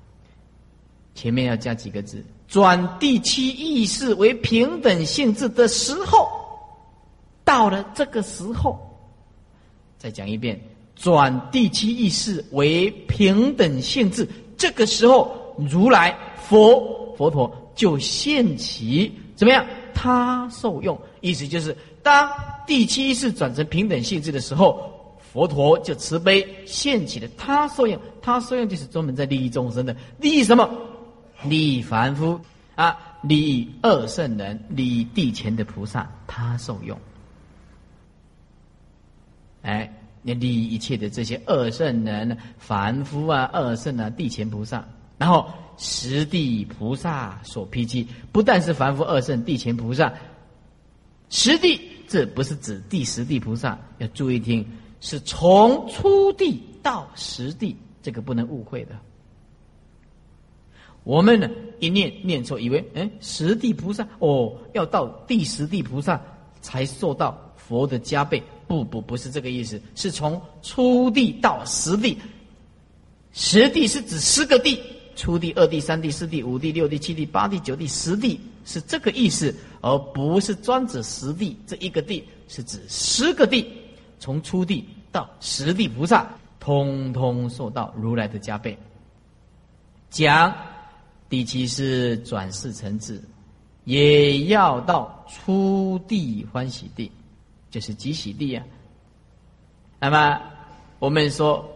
[1.15, 6.29] 前面要加几个字，转第七意识为平等性质的时候，
[7.45, 8.77] 到了这个时候，
[9.97, 10.59] 再讲一遍，
[10.97, 14.27] 转第七意识为平等性质。
[14.57, 19.65] 这个时候，如来佛佛陀就现起怎么样？
[19.93, 22.29] 他受用，意思就是当
[22.65, 24.91] 第七世转成平等性质的时候，
[25.31, 27.99] 佛陀就慈悲现起了他受用。
[28.21, 30.69] 他受用就是专门在利益众生的，利益什么？
[31.43, 32.39] 利益凡夫
[32.75, 36.97] 啊，利益二圣人，利益地前的菩萨，他受用。
[39.61, 39.91] 哎。
[40.27, 44.85] 那利益一切的这些二圣人、凡夫啊、二圣啊、地前菩萨，
[45.17, 50.13] 然后十地菩萨所披记，不但是凡夫、二圣、地前菩萨，
[51.29, 54.67] 十地这不是指第十地菩萨，要注意听，
[54.99, 58.97] 是从初地到十地，这个不能误会的。
[61.05, 66.21] 我们呢一念念错，以为哎十地菩萨哦，要到第十地菩萨
[66.59, 68.43] 才受到佛的加倍。
[68.67, 72.17] 不不不是这个意思，是从初地到十地，
[73.31, 74.79] 十地是指十个地，
[75.15, 83.65] 初地、二地、三地、四地、五地、六地、七地、八地、九地、十地是这个意思，而不是专指十地这一个地，是指十个地，
[84.19, 86.27] 从初地到十地菩萨，
[86.59, 88.77] 通通受到如来的加倍。
[90.09, 90.53] 讲
[91.29, 93.21] 第七是转世成智，
[93.85, 97.09] 也要到初地欢喜地。
[97.69, 98.63] 就是集喜地啊。
[99.99, 100.41] 那么
[100.99, 101.67] 我们说，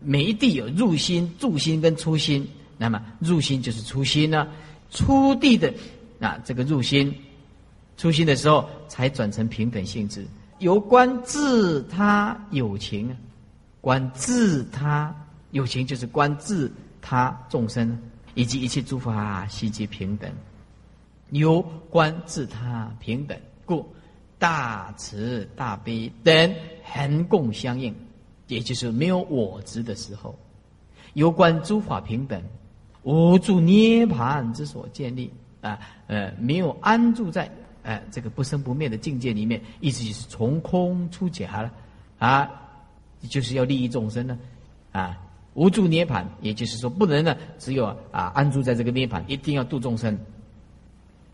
[0.00, 2.48] 每一地有入心、住心跟出心。
[2.78, 4.48] 那么入心就是出心呢，
[4.90, 5.72] 出地的
[6.18, 7.14] 啊，这个入心、
[7.96, 10.26] 出心的时候才转成平等性质。
[10.58, 13.16] 由观自他有情啊，
[13.80, 15.14] 观自他
[15.52, 17.96] 有情就是观自他众生
[18.34, 20.28] 以及一切诸法悉皆平等，
[21.30, 23.86] 由观自他平等，故
[24.42, 26.52] 大慈大悲等
[26.82, 27.94] 恒共相应，
[28.48, 30.36] 也就是没有我执的时候，
[31.12, 32.42] 有关诸法平等，
[33.04, 35.78] 无住涅盘之所建立啊，
[36.08, 37.48] 呃，没有安住在。
[37.84, 41.72] 哎，这个不生不灭的境界里面，意思就是从空出假了，
[42.18, 42.50] 啊，
[43.28, 44.36] 就是要利益众生呢，
[44.90, 45.16] 啊，
[45.54, 50.18] 无住涅盘，也就是说不能呢，只有啊安住在这个涅盘，一定要度众生。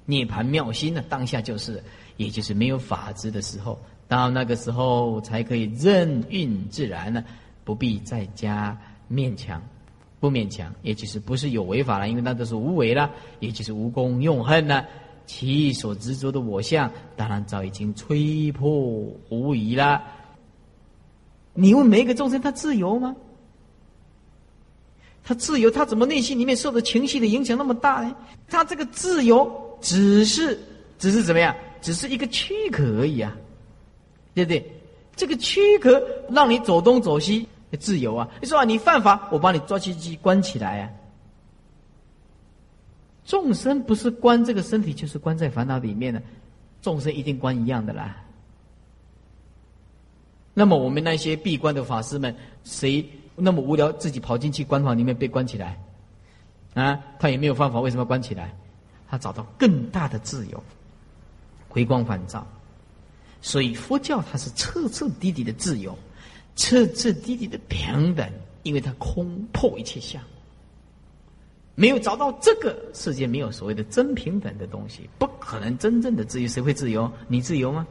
[0.06, 1.84] 涅盘妙心呢，当下就是，
[2.18, 7.24] 也就是没有法执的时候，到那个时候才可以任运自然呢，
[7.64, 8.78] 不必再加
[9.10, 9.62] 勉强，
[10.20, 14.84] 不勉强，也就是不是有违法了，因为那都是无为了，也就是无功用恨呢。
[15.26, 18.70] 其所执着的我相，当然早已经吹破
[19.28, 20.02] 无疑了。
[21.52, 23.14] 你问每一个众生，他自由吗？
[25.22, 28.16] 他自由，他怎么内心里面受的情绪的影响那么大呢？
[28.48, 30.58] 他这个自由，只是，
[30.98, 31.54] 只是怎么样？
[31.80, 33.36] 只是一个躯壳而已啊，
[34.34, 34.72] 对不对？
[35.16, 37.48] 这个躯壳让你走东走西，
[37.80, 38.28] 自由啊！
[38.40, 40.90] 你说啊，你犯法，我把你抓去去关起来啊。
[43.24, 46.22] 众生不是关这个身体，就是关在烦恼里面的。
[46.80, 48.16] 众生一定关一样的啦。
[50.54, 55.78] 那么我们那些闭关的法师们，谁那么无聊，自己跑进去关房里面被关起来？
[56.74, 58.56] 啊，他也没有犯法，为什么关起来？
[59.10, 60.62] 他找到更大的自由，
[61.68, 62.46] 回光返照。
[63.40, 65.96] 所以佛教它是彻彻底底的自由，
[66.56, 68.28] 彻彻底底的平等，
[68.62, 70.22] 因为它空破一切相。
[71.74, 76.48] 没有找到这个世界，没有所谓的真平等的东西，不可能真正的自由。
[76.48, 77.08] 谁会自由？
[77.28, 77.86] 你自由吗？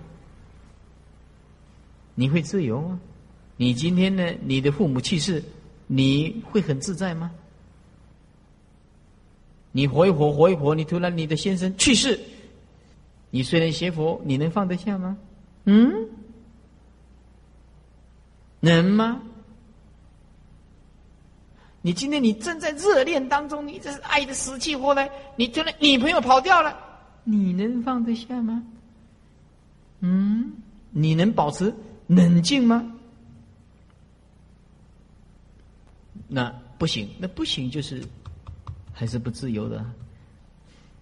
[2.13, 3.00] 你会自由吗？
[3.56, 4.34] 你今天呢？
[4.44, 5.42] 你的父母去世，
[5.88, 7.32] 你会很自在吗？
[9.72, 12.20] 你活一活，活一活，你突然你的先生去世，
[13.30, 15.18] 你虽然学佛，你能放得下吗？
[15.66, 16.08] 嗯，
[18.60, 19.22] 能吗？
[21.82, 26.78] 你今天你正在热恋当中，你这是爱的死去活来，你突然女朋友跑掉了，
[27.24, 28.63] 你能放得下吗？
[30.02, 30.52] 嗯，
[30.92, 31.74] 你能保持
[32.08, 32.94] 冷静吗？
[36.28, 38.04] 那不行，那不行，就是
[38.92, 39.86] 还是不自由的。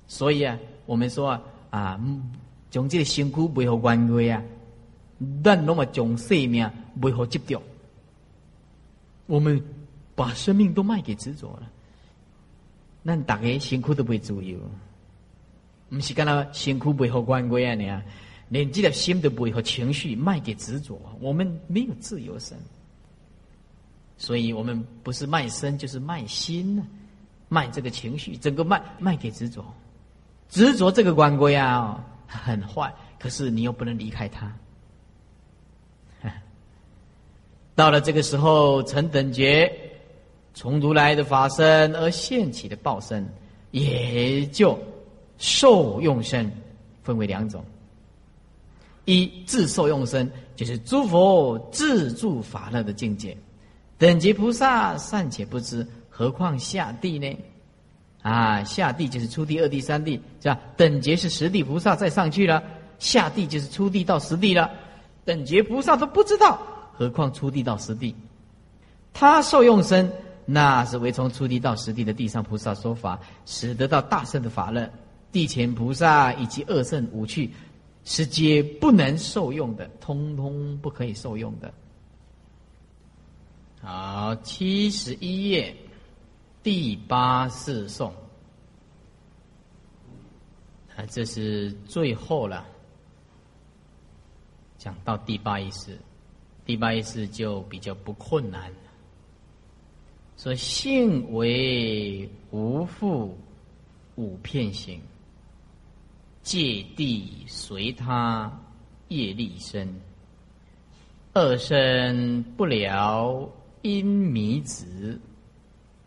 [0.07, 1.41] 所以啊，我们说啊
[1.75, 1.99] 啊，
[2.69, 4.41] 将这个辛苦背后关归啊，
[5.43, 6.69] 但那么将生命
[7.01, 7.61] 背后执着，
[9.25, 9.61] 我们。
[10.17, 11.69] 把生命都卖给执着了，
[13.03, 14.57] 那大家辛苦都不会自由。
[15.89, 17.75] 不是干那辛苦背后关归啊？
[17.75, 18.01] 你啊，
[18.47, 22.57] 连这条心都不会和情绪卖给执着，我们没有自由身。
[24.17, 26.87] 所以我们不是卖身，就是卖心呢，
[27.49, 29.65] 卖这个情绪，整个卖卖给执着。
[30.55, 32.89] 执着这个关归啊，很坏，
[33.19, 34.49] 可是你又不能离开他。
[37.75, 39.69] 到了这个时候，成等觉。
[40.53, 43.27] 从如来的法身而现起的报身，
[43.71, 44.79] 也就
[45.37, 46.49] 受用身，
[47.03, 47.61] 分为两种。
[49.03, 53.35] 一自受用身，就是诸佛自助法乐的境界。
[53.97, 57.37] 等级菩萨尚且不知，何况下地呢？
[58.25, 60.59] 啊，下地就是初地、二地、三地，是吧？
[60.75, 62.63] 等觉是十地菩萨再上去了，
[62.97, 64.67] 下地就是初地到十地了。
[65.23, 66.59] 等觉菩萨都不知道，
[66.91, 68.15] 何况初地到十地？
[69.13, 70.11] 他受用身。
[70.47, 74.89] 那是为从初地到十地的地上菩萨说法，使得到大圣的法乐。
[75.31, 77.51] 地前菩萨以及二圣无趣，
[78.05, 81.71] 是皆不能受用的，通通不可以受用的。
[83.81, 85.75] 好，七十一页
[86.65, 88.11] 第八四颂，
[90.95, 92.65] 啊，这是最后了，
[94.75, 95.95] 讲到第八意识，
[96.65, 98.73] 第八意识就比较不困难。
[100.37, 103.37] 说性为无复
[104.15, 104.99] 五片形，
[106.41, 108.51] 借地随他
[109.09, 109.87] 业力生，
[111.33, 113.47] 二生不了
[113.83, 115.21] 因迷子，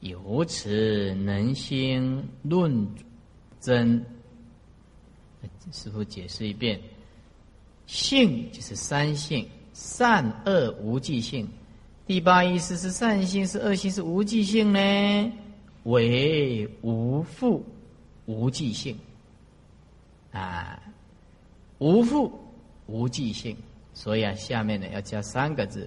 [0.00, 2.86] 由此能兴论
[3.60, 4.04] 真。
[5.72, 6.80] 师傅解释一遍：
[7.86, 11.46] 性就是三性，善恶无记性。
[12.06, 15.32] 第八意思是善性是恶性是无记性呢？
[15.84, 17.62] 为无复
[18.24, 18.98] 无记性
[20.32, 20.82] 啊，
[21.78, 22.32] 无复
[22.86, 23.54] 无记性，
[23.92, 25.86] 所以啊，下面呢要加三个字：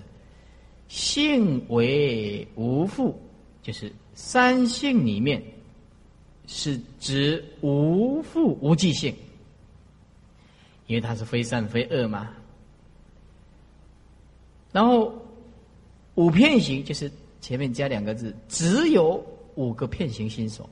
[0.88, 3.20] 性为无父，
[3.64, 5.42] 就是三性里面
[6.48, 9.16] 是指无父无记性，
[10.88, 12.30] 因为它是非善非恶嘛。
[14.72, 15.14] 然后
[16.16, 19.24] 五片形就是前面加两个字，只有
[19.56, 20.70] 五个片形心所。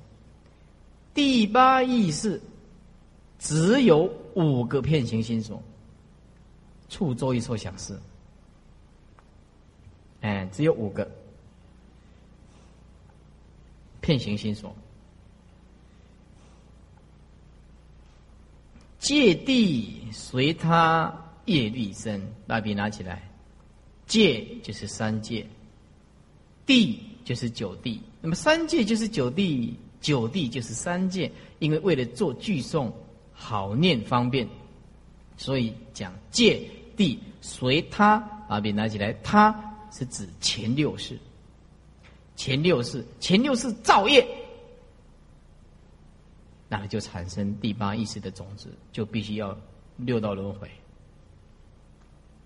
[1.13, 2.39] 第八意识
[3.39, 5.61] 只有五个片形心所，
[6.87, 7.99] 触周一受想事，
[10.21, 11.09] 哎，只有五个
[14.09, 14.75] 片行心所。
[18.97, 21.13] 借地随他
[21.45, 23.21] 业力生，把笔拿起来。
[24.07, 25.45] 界就是三界，
[26.65, 28.01] 地就是九地。
[28.19, 31.31] 那么三界就是九地，九地就是三界。
[31.59, 32.91] 因为为了做句诵
[33.31, 34.47] 好念方便，
[35.37, 36.59] 所以讲界
[36.97, 38.17] 地随他
[38.49, 39.53] 把笔拿起来，他
[39.91, 41.15] 是指前六世。
[42.39, 44.25] 前六世，前六世造业，
[46.69, 49.55] 那么就产生第八意识的种子，就必须要
[49.97, 50.71] 六道轮回。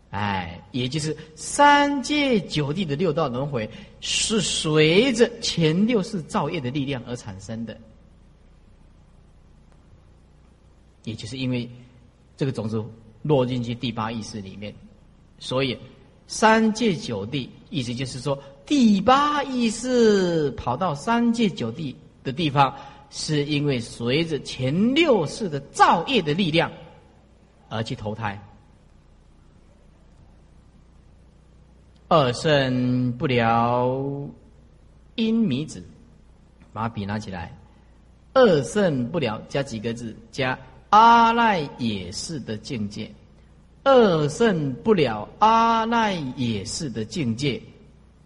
[0.09, 3.69] 哎，也就是三界九地的六道轮回，
[4.01, 7.79] 是随着前六世造业的力量而产生的。
[11.03, 11.69] 也就是因为
[12.35, 12.83] 这个种子
[13.21, 14.73] 落进去第八意识里面，
[15.37, 15.77] 所以
[16.33, 22.75] 三界九地意思就是说，第八意识跑到三界九地的地方，
[23.11, 26.71] 是因为随着前六世的造业的力量
[27.69, 28.41] 而去投胎。
[32.07, 34.27] 二圣不了
[35.13, 35.83] 因迷子，
[36.73, 37.55] 把笔拿起来。
[38.33, 40.15] 二圣不了加几个字？
[40.31, 40.57] 加
[40.89, 43.11] 阿赖也是的境界。
[43.83, 47.61] 二圣不了阿赖也是的境界，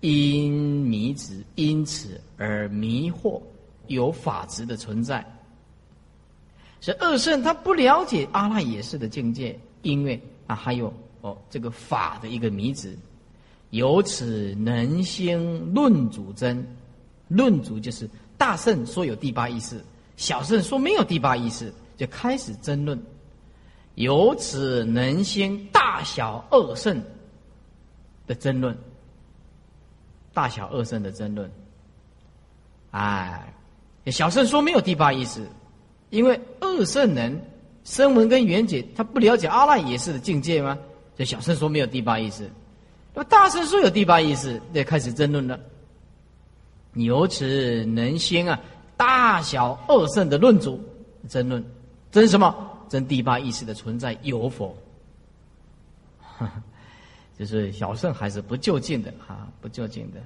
[0.02, 3.42] 因迷子，因此而迷惑
[3.88, 5.26] 有法执的存在。
[6.80, 12.96] 是二圣他不了解阿赖也是的境界，因为啊还有哦这个法的一个迷子。
[13.72, 16.64] 由此能兴论主真，
[17.28, 19.84] 论主就是大圣说有第八意识，
[20.18, 23.02] 小圣说没有第八意识，就开始争论。
[23.98, 27.02] 由此能兴大小二圣
[28.28, 28.78] 的争论，
[30.34, 31.50] 大小二圣的争论。
[32.92, 33.52] 哎，
[34.06, 35.44] 小圣说没有第八意识，
[36.12, 37.42] 因为二圣人
[37.84, 40.78] 声闻跟缘觉他不了解阿赖耶识的境界吗？
[41.16, 42.48] 所以小圣说没有第八意识。
[43.16, 45.60] 那么大圣说有第八意识，那开始争论了。
[46.94, 48.60] 由此能兴啊，
[48.96, 50.80] 大小二圣的论主
[51.28, 51.66] 争论，
[52.12, 52.67] 争什么？
[52.90, 54.76] 争第八意识的存在有否？
[57.38, 60.20] 就是小圣还是不就近的哈，不就近的。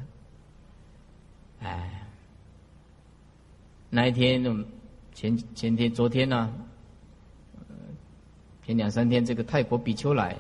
[1.62, 2.04] 哎，
[3.90, 4.44] 那一天，
[5.14, 6.54] 前前天、昨天呢？
[8.66, 10.36] 前两三天，这个泰国比丘来。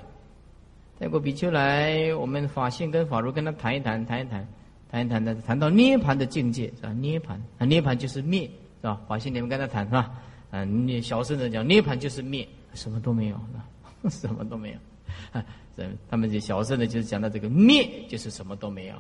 [0.99, 4.47] 泰国比丘来，我们法性跟法如跟他谈一谈，谈一谈，
[4.89, 6.93] 谈一谈的，谈到涅盘的境界是吧？
[6.93, 8.49] 涅盘啊，涅盘就是灭
[8.81, 9.01] 是吧？
[9.07, 10.11] 法性你们跟他谈是吧？
[10.51, 13.39] 啊，你小圣人讲涅盘就是灭，什么都没有，
[14.09, 14.77] 什么都没有。
[15.31, 15.43] 啊，
[16.09, 18.95] 他们这小圣的就是讲到这个灭就是什么都没有，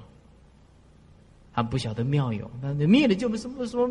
[1.53, 3.89] 他不晓得妙有，那灭了就不是不说，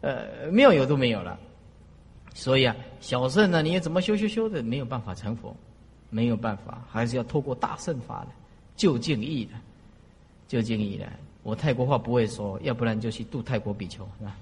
[0.00, 1.38] 呃，妙有都没有了。
[2.34, 5.54] 所以啊，小圣呢，你也怎么修修修的，没有办法成佛。
[6.10, 8.28] 没有办法，还是要透过大圣法的
[8.76, 9.52] 就近意的
[10.46, 11.12] 就近意的。
[11.42, 14.36] 我泰国话不会说，要不然就去度泰国比丘，是吧？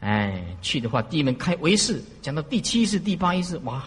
[0.00, 3.84] 哎，去的话，第一门开唯识，讲到第七世、第八意识，哇，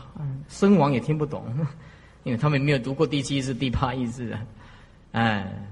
[0.47, 1.43] 僧王也听不懂，
[2.23, 4.45] 因为他们没有读过第七世、第八意识啊。
[5.13, 5.67] 哎，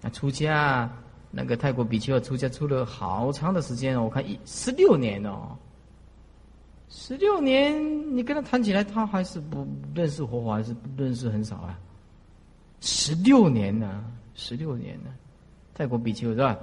[0.00, 0.90] 那出家
[1.30, 5.56] 那个泰国比丘出家出了好长的时间哦，我看一十六年哦。
[6.90, 11.78] 十六年，你跟他谈起来，他还是不认识佛法，还是不认识很少啊。
[12.80, 14.02] 十六年呢，
[14.34, 15.10] 十六年呢，
[15.74, 16.56] 泰国比丘是吧？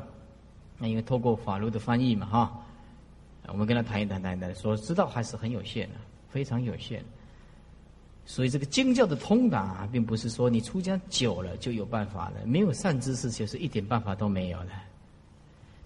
[0.78, 2.65] 那因为透过法律的翻译嘛，哈，
[3.47, 5.95] 我们跟他谈一谈，谈一谈，所知道还是很有限的，
[6.30, 7.03] 非常有限。
[8.26, 14.71] 所以这个经教的通达，并不是说你出家久了就有办法了，没有善知识就是一点办法都没有的。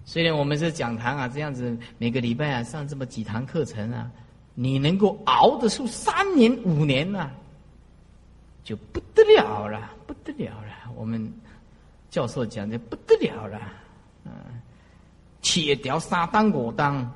[0.06, 4.10] 虽然我们是讲堂啊，这样子每个礼拜啊上这么几堂课程啊。
[4.56, 7.32] 你能够熬得出三年五年呢，
[8.62, 10.92] 就不得了了，不得了了。
[10.98, 11.32] 我们
[12.10, 13.58] 教授讲的不得了了，
[14.26, 14.32] 嗯，
[15.42, 17.10] 切掉沙当果当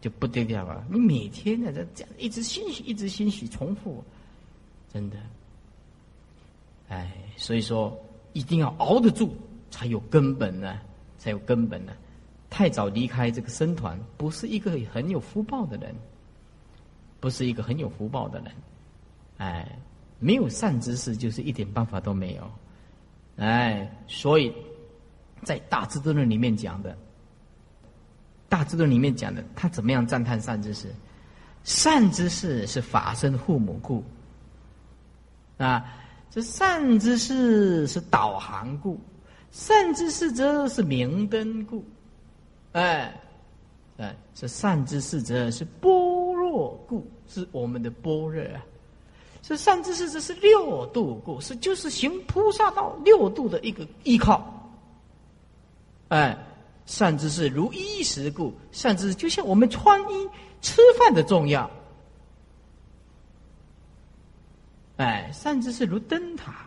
[0.00, 0.84] 就不得了了。
[0.90, 4.02] 你每天呢，这这样一直欣喜，一直欣喜，重复，
[4.92, 5.16] 真的，
[6.88, 7.96] 哎，所以说
[8.32, 9.34] 一定要熬得住，
[9.70, 10.78] 才有根本呢，
[11.18, 11.92] 才有根本呢。
[12.48, 15.94] 太早离开这个僧团，不是一个很有福报的人，
[17.20, 18.52] 不是一个很有福报的人。
[19.36, 19.78] 哎，
[20.18, 22.50] 没有善知识，就是一点办法都没有。
[23.36, 24.52] 哎，所以
[25.44, 26.92] 在《大智度论》里面讲的，
[28.50, 30.88] 《大智度》里面讲的，他怎么样赞叹善知识？
[31.62, 34.02] 善知识是法身父母故，
[35.58, 35.84] 啊，
[36.30, 38.98] 这善知识是导航故，
[39.50, 41.84] 善知识则是明灯故，
[42.72, 43.14] 哎，
[43.98, 45.90] 哎，这善知识则是般
[46.34, 48.64] 若故，是我们的般若啊。
[49.42, 54.70] 这善知识这是六度故，是就是行菩萨道六度的一个依靠。
[56.08, 56.36] 哎，
[56.90, 60.28] 善知识如衣食故，善知识就像我们穿衣。
[60.60, 61.70] 吃饭的重要，
[64.98, 66.66] 哎，善知识如灯塔，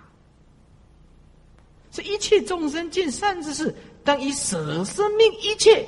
[1.92, 3.72] 这一切众生见善知识，
[4.04, 5.88] 当以舍生命一切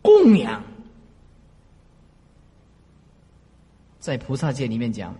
[0.00, 0.64] 供养。
[3.98, 5.14] 在菩萨界里面讲，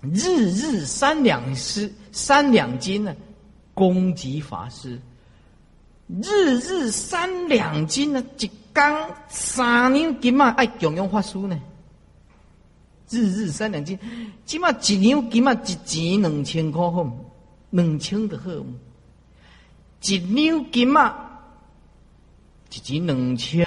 [0.00, 3.14] 日日三两师、三两金呢，
[3.74, 4.98] 供给法师；
[6.22, 8.50] 日日三两斤呢，一。
[8.74, 11.56] 刚三两金嘛，爱供养法师呢。
[13.08, 13.96] 日日三两斤，
[14.44, 17.08] 起码一两金嘛，一钱两千块好，
[17.70, 18.50] 两千的好。
[20.02, 21.14] 一两金嘛，
[22.68, 23.64] 一钱两千，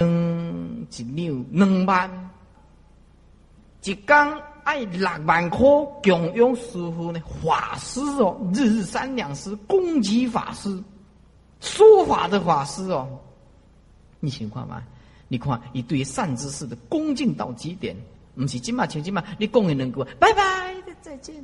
[0.90, 2.30] 一两两万。
[3.82, 5.58] 一刚爱六万块
[6.02, 10.68] 供养师傅呢，法师哦，日日三两师，供给法师，
[11.60, 13.08] 说法的法师哦，
[14.20, 14.82] 你情况吗？
[15.28, 17.94] 你看，你对于善知识的恭敬到极点，
[18.34, 21.34] 不是今嘛请今嘛，你供的能够拜拜再见。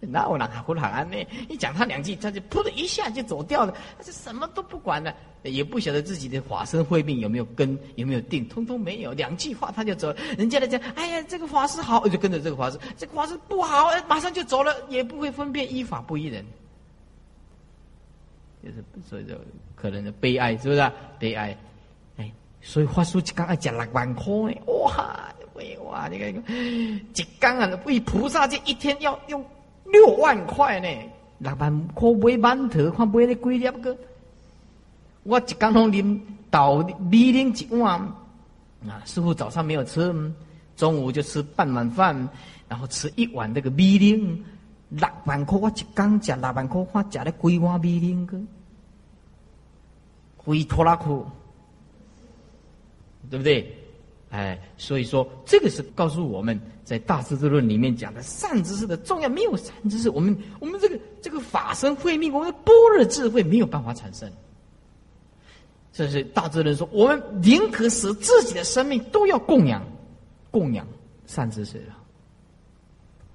[0.00, 1.16] 那我哪还胡喊安呢？
[1.48, 5.12] 一讲他两句，他就噗的一下就走掉了，他就什么都不管了，
[5.42, 9.12] 也不晓得自己的法身慧命有没有根，有没有定，通通没有。
[9.12, 10.16] 两句话他就走了。
[10.36, 16.44] 人家来讲，哎呀，这个法师好，我就跟着这个法师；这个法师不好，马上就走了，也不会分辨依法不依人。
[18.66, 19.34] 就是所以就
[19.74, 20.92] 可能的悲哀，是不是？
[21.18, 21.56] 悲哀。
[22.16, 24.24] 哎所以法师一刚要吃六万块，
[24.66, 25.32] 哇！
[25.54, 29.42] 喂哇，这个一刚啊，为菩萨这一天要用
[29.84, 30.88] 六万块呢，
[31.38, 33.96] 六万块买馒头，看买了几粒个。
[35.22, 36.78] 我一刚拢啉倒
[37.10, 38.00] 米零一碗
[38.86, 40.12] 啊，师傅早上没有吃，
[40.76, 42.28] 中午就吃半碗饭，
[42.68, 44.44] 然后吃一碗那个米零，
[44.90, 48.38] 六万块我一讲吃六万块，我吃了几碗米零个，
[50.54, 51.26] 几拖拉裤。
[53.28, 53.76] 对不对？
[54.30, 59.28] 哎，所以说这个是告诉我们在《大智度论》里面讲的善知识的重要。
[59.28, 64.30] 没有善知识，我们我们这个这个法身慧命，我们的般若智慧没有办法产生。
[65.92, 69.82] 这是大智人说，我们宁可使自己的生命都要供养
[70.52, 70.86] 供养
[71.26, 71.96] 善知识了。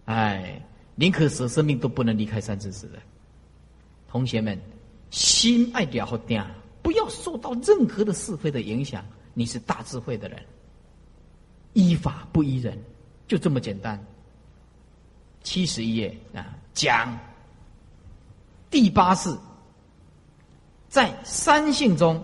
[0.05, 2.99] 哎，宁可使生命都不能离开善知识的。
[4.07, 4.57] 同学们，
[5.09, 6.45] 心爱了好点，
[6.81, 9.05] 不要受到任何的是非的影响。
[9.33, 10.43] 你是大智慧的人，
[11.73, 12.77] 依法不依人，
[13.27, 13.97] 就这么简单。
[15.41, 17.17] 七十一页啊，讲
[18.69, 19.33] 第八世，
[20.89, 22.21] 在三性中，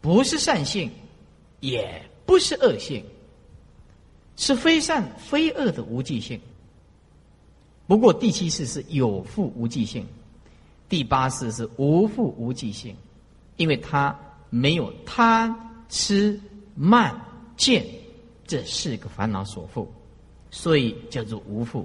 [0.00, 0.90] 不是善性，
[1.60, 3.04] 也不是恶性，
[4.36, 6.40] 是非善非恶的无记性。
[7.86, 10.04] 不过第七世是有负无记性，
[10.88, 12.96] 第八世是无负无记性，
[13.56, 14.18] 因为他
[14.50, 15.54] 没有贪。
[15.90, 16.40] 吃
[16.74, 17.14] 慢
[17.56, 17.86] 见
[18.44, 19.86] 这四个烦恼所缚，
[20.50, 21.84] 所以叫做无缚。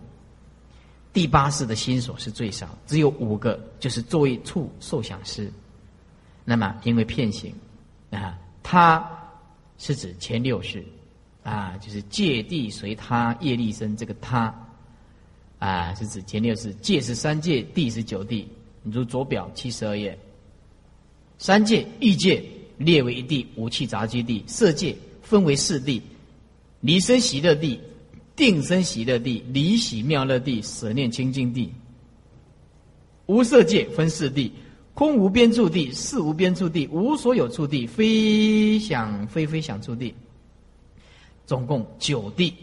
[1.14, 5.52] 第八世的心所是最少，只有五个，就是作为处受想思。
[6.44, 7.54] 那么因为骗行
[8.10, 9.08] 啊，他
[9.78, 10.84] 是指前六世
[11.44, 14.52] 啊，就是戒地随他业力生这个他
[15.60, 18.48] 啊，是指前六世戒是三界，地是九地。
[18.82, 20.18] 你如左表七十二页，
[21.40, 22.44] 三界欲界。
[22.80, 26.02] 列为一地，五气杂居地；色界分为四地：
[26.80, 27.78] 离生喜乐地、
[28.38, 31.74] 定生喜乐地、离喜妙乐地、舍念清净地。
[33.26, 34.54] 无色界分四地：
[34.94, 40.16] 空无边处地、事无边处地、无所有处地、非想非非想处地。
[41.46, 42.56] 总共九地。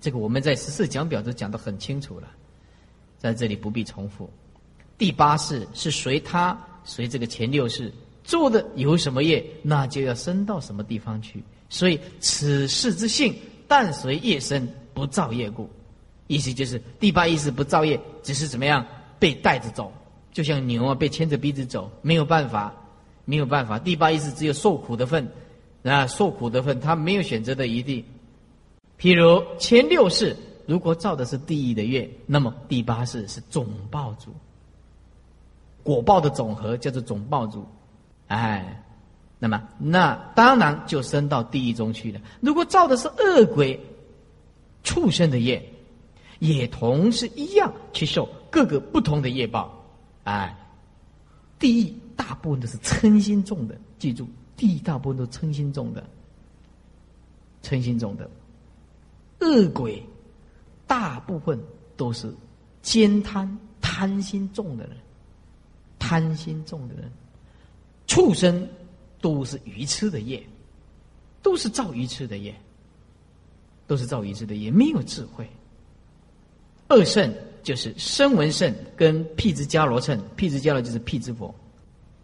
[0.00, 2.28] 这个我们在十四讲表都讲得很清楚了，
[3.18, 4.30] 在这里不必重复。
[4.96, 7.92] 第八世是随他所以这个前六世。
[8.24, 11.40] 做的有什么业，那就要生到什么地方去。
[11.68, 13.32] 所以此世之性，
[13.68, 15.70] 但随业生，不造业故。
[16.26, 18.84] 意思就是第八意识不造业，只是怎么样
[19.20, 19.92] 被带着走，
[20.32, 22.74] 就像牛啊被牵着鼻子走，没有办法，
[23.24, 23.78] 没有办法。
[23.78, 25.24] 第八意识只有受苦的份，
[25.84, 28.04] 啊，受苦的份，他没有选择的余地。
[28.98, 34.34] 譬如前六世如果造的是地狱的业，那么第八世是总报主，
[35.86, 37.64] 果报的总和叫做总报主，
[38.26, 38.82] 哎。
[39.38, 42.18] 那么，那当然就升到地狱中去了。
[42.40, 43.78] 如果造的是恶鬼、
[44.82, 45.62] 畜生的业，
[46.38, 49.70] 也同是一样去受各个不同的业报。
[50.24, 50.56] 哎，
[51.58, 54.26] 地狱大部分都是嗔心重的，记住，
[54.56, 56.02] 地狱大部分都嗔心重的，
[57.62, 58.28] 嗔心重的。
[59.40, 60.02] 恶鬼
[60.86, 61.60] 大部分
[61.94, 62.34] 都是
[62.80, 63.46] 奸贪、
[63.82, 64.96] 贪心重的人，
[66.06, 67.10] 贪心重的人，
[68.06, 68.68] 畜生。
[69.18, 70.40] 都是愚痴的业，
[71.42, 72.54] 都是造愚痴的业，
[73.86, 75.48] 都是造愚痴的业，没有智慧。
[76.86, 81.52] 二圣就是声闻圣跟辟支迦罗圣，辟支迦罗就是辟支佛，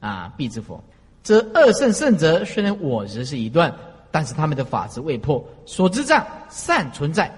[0.01, 0.85] 啊，辟支佛。
[1.24, 3.74] 这二圣圣者虽然我执是一段，
[4.12, 7.35] 但是他们的法执未破，所知障善存在。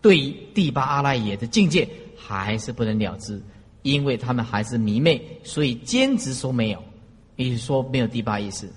[0.00, 3.40] 对于第八阿赖耶的境界，还是不能了知，
[3.92, 6.82] 因为他们还是迷昧，所以坚持说没有。
[7.36, 8.68] 也就是说，没有第八意识。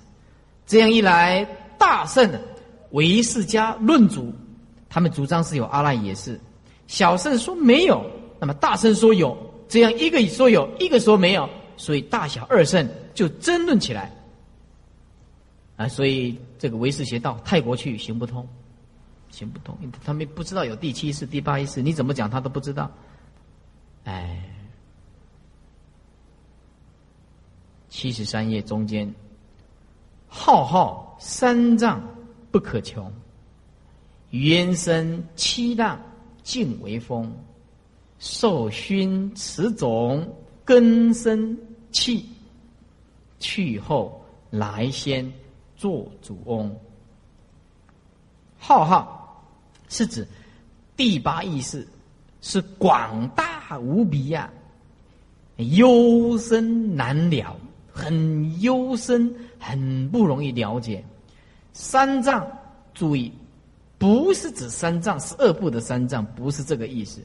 [0.68, 1.44] 这样一来，
[1.80, 2.32] 大圣
[2.92, 4.32] 唯世家论主，
[4.88, 6.36] 他们主张是有阿赖耶识；
[6.86, 8.06] 小圣说没有，
[8.40, 9.36] 那么大圣说有。
[9.68, 14.14] 这样一个说有，一个说没有，所以大小二圣就争论起来。
[15.76, 18.48] 啊，所以这个唯识邪道，泰国去行不通，
[19.32, 22.92] 行不通，他们不知道有第七世、第八意识，你怎么讲他都不知道。
[24.04, 24.40] 哎。
[27.92, 29.14] 七十三页中间，
[30.26, 32.02] 浩浩三藏
[32.50, 33.12] 不可穷，
[34.30, 36.02] 原生七浪
[36.42, 37.30] 尽为风，
[38.18, 40.26] 受熏此种
[40.64, 41.56] 根生
[41.92, 42.26] 气，
[43.40, 45.30] 去后来先
[45.76, 46.74] 做主翁。
[48.58, 49.46] 浩浩
[49.90, 50.26] 是指
[50.96, 51.86] 第八意识
[52.40, 54.50] 是广大无比呀，
[55.58, 57.54] 幽深难了。
[57.94, 61.04] 很幽深，很不容易了解。
[61.74, 62.46] 三藏，
[62.94, 63.32] 注意，
[63.98, 67.22] 不是指三藏是二部的三藏，不是这个意思。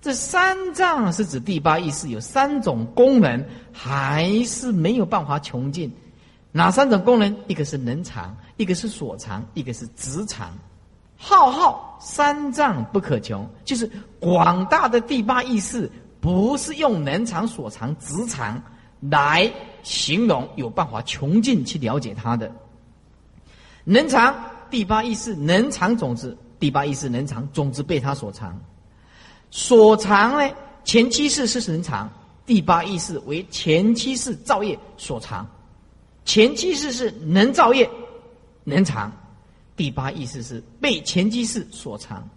[0.00, 5.90] 这三藏是指第八意识有三种功能，还是没有办法穷尽。
[6.52, 7.34] 哪三种功能？
[7.48, 10.50] 一个是能藏，一个是所藏，一个是直藏。
[11.16, 13.90] 浩浩三藏不可穷，就是
[14.20, 15.90] 广大的第八意识，
[16.20, 18.62] 不是用能藏、所藏、直藏
[19.00, 19.50] 来。
[19.86, 22.50] 形容有办法穷尽去了解它的。
[23.84, 24.34] 能藏
[24.68, 28.60] 第八意识能藏种子第八意识能藏种子被它所藏。
[29.48, 32.10] 所藏呢前七世是能藏
[32.44, 35.48] 第八意识为前七世造业所藏。
[36.24, 37.88] 前七世是能造业
[38.64, 39.12] 能藏
[39.76, 42.28] 第八意识是被前七世所藏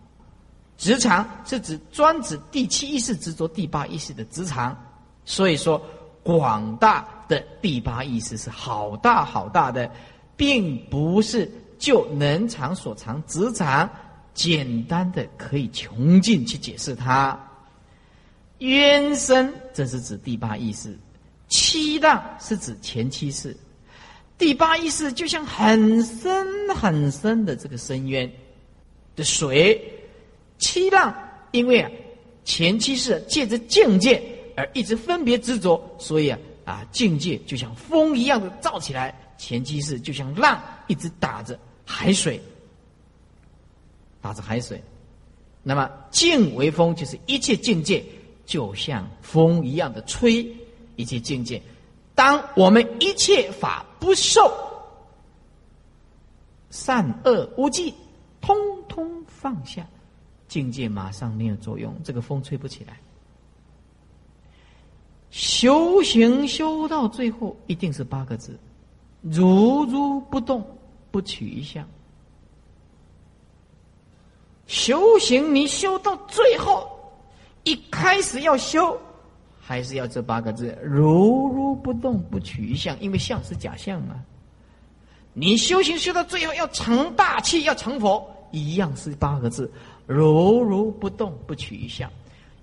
[0.77, 4.77] 直藏是指专指第七意识执着第八意识的直藏
[5.25, 5.81] 所以说
[6.21, 7.18] 广大。
[7.29, 9.89] 的第八意识是好大好大的，
[10.35, 13.87] 并不是就能藏所藏直藏
[14.33, 17.39] 简单的可以穷尽去解释它。
[18.57, 20.89] 冤深，这是指第八意识；
[21.47, 23.55] 七浪是指前七世。
[24.37, 28.29] 第八意识就像很深很深的这个深渊
[29.15, 29.79] 的水，
[30.57, 31.15] 七浪
[31.51, 31.91] 因为啊
[32.43, 34.21] 前七世借着境界
[34.57, 36.39] 而一直分别执着，所以啊。
[36.69, 42.39] 啊，境界就像风一样的造起来，前期是就像浪一直打着海水，
[44.21, 44.79] 打着海水。
[45.63, 48.05] 那么境为风，就是一切境界
[48.45, 50.47] 就像风一样的吹，
[50.95, 51.59] 一切境界。
[52.13, 54.53] 当我们一切法不受，
[56.69, 57.95] 善恶无记，
[58.41, 58.55] 通
[58.87, 59.87] 通放下，
[60.47, 62.99] 境界马上没有作用，这个风吹不起来。
[65.31, 68.57] 修行修到最后，一定是八个字：
[69.21, 70.65] 如如不动，
[71.11, 71.87] 不取一相。
[74.65, 76.89] 修行，你修到最后，
[77.63, 78.99] 一开始要修，
[79.59, 82.99] 还是要这八个字：如如不动，不取一相。
[82.99, 84.15] 因为相是假象嘛。
[85.33, 89.71] 你修行修到最后，要成大器，要成佛，一样是八个字：
[90.07, 92.11] 如如不动，不取一相。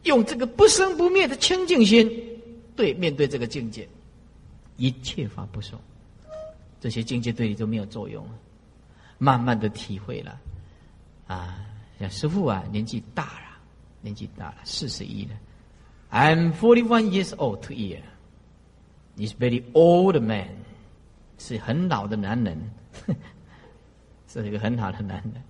[0.03, 2.36] 用这个不生不灭的清净心。
[2.77, 3.89] 对，面对这个境界，
[4.77, 5.81] 一切法不受，
[6.79, 8.25] 这些境界对你就没有作用。
[9.19, 10.39] 慢慢的体会了，
[11.27, 11.59] 啊，
[11.99, 13.59] 像师傅啊，年纪大了，
[14.03, 15.31] 年纪大了，四十一了。
[16.11, 18.03] I'm forty one years old to year.
[19.17, 20.49] He's very old man，
[21.39, 22.71] 是很老的男人，
[24.29, 25.43] 是一个很好的男人。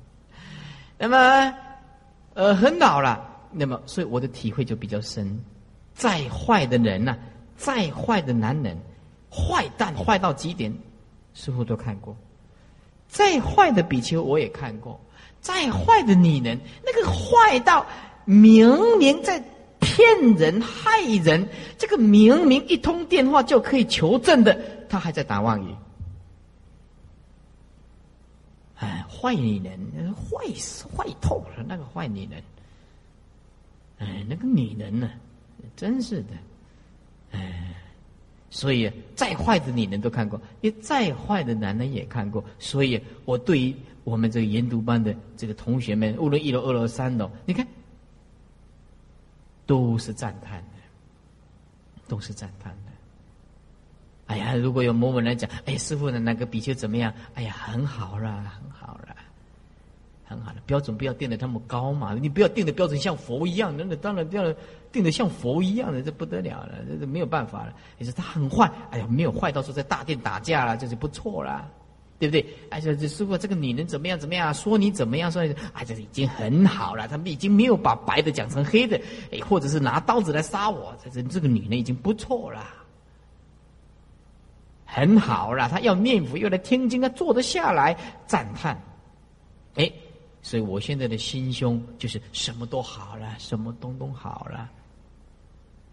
[0.96, 1.58] 那么，
[2.34, 5.38] 呃，很老了，那么，所以我的体会就比较深。
[5.96, 7.16] 再坏的人呐，
[7.56, 8.76] 再坏的男人，
[9.30, 10.72] 坏蛋坏到极点，
[11.32, 12.14] 师傅都看过。
[13.08, 15.00] 再坏的比丘我也看过，
[15.40, 17.86] 再坏的女人，那个坏到
[18.26, 19.42] 明明在
[19.80, 25.74] 骗人害人，这个明明一通电话就可以求证的，他还在打妄语。
[28.76, 32.42] 哎，坏女人，坏死坏透了，那个坏女人。
[33.98, 35.10] 哎，那个女人呢，
[35.76, 36.28] 真是的，
[37.32, 37.62] 哎。
[38.48, 42.42] 所以，再坏的女人都看过，也再坏的男人也看过。
[42.58, 47.66] 所以我对于我们这个研读班的这个同学们，无论一楼、二楼、三楼，你看，
[49.66, 50.78] 都是赞叹的，
[52.08, 52.92] 都是赞叹的。
[54.28, 57.12] 哎呀，如果有某某人讲，哎，师傅的那个比丘怎么样？
[57.34, 58.75] 哎呀，很好啦，很好。
[60.28, 64.52] 很好的标准不要定的那么高嘛，你不要定的标准像佛一样，那那当然要
[64.90, 67.72] 定的像佛一样的，这不得了了，这这没有办法了。
[67.96, 71.70] 你说他很坏，哎呀，没有坏到说在大殿打架了，这就不错了，
[72.18, 72.44] 对不对？
[72.70, 74.52] 哎，这这师傅这个女人怎么样怎么样？
[74.52, 75.30] 说你怎么样？
[75.30, 79.00] 说哎，这已经很好了，他们已经没有把白的讲成黑的，
[79.30, 82.66] 哎，或者是拿刀子来杀我，这这这个女人已经不错了，
[84.84, 85.68] 很好了。
[85.68, 87.96] 他要念佛，要来听经，他坐得下来，
[88.26, 88.76] 赞叹，
[89.76, 89.92] 哎。
[90.46, 94.70] 所以我现在的心胸就是什么都好了，什么东东好了，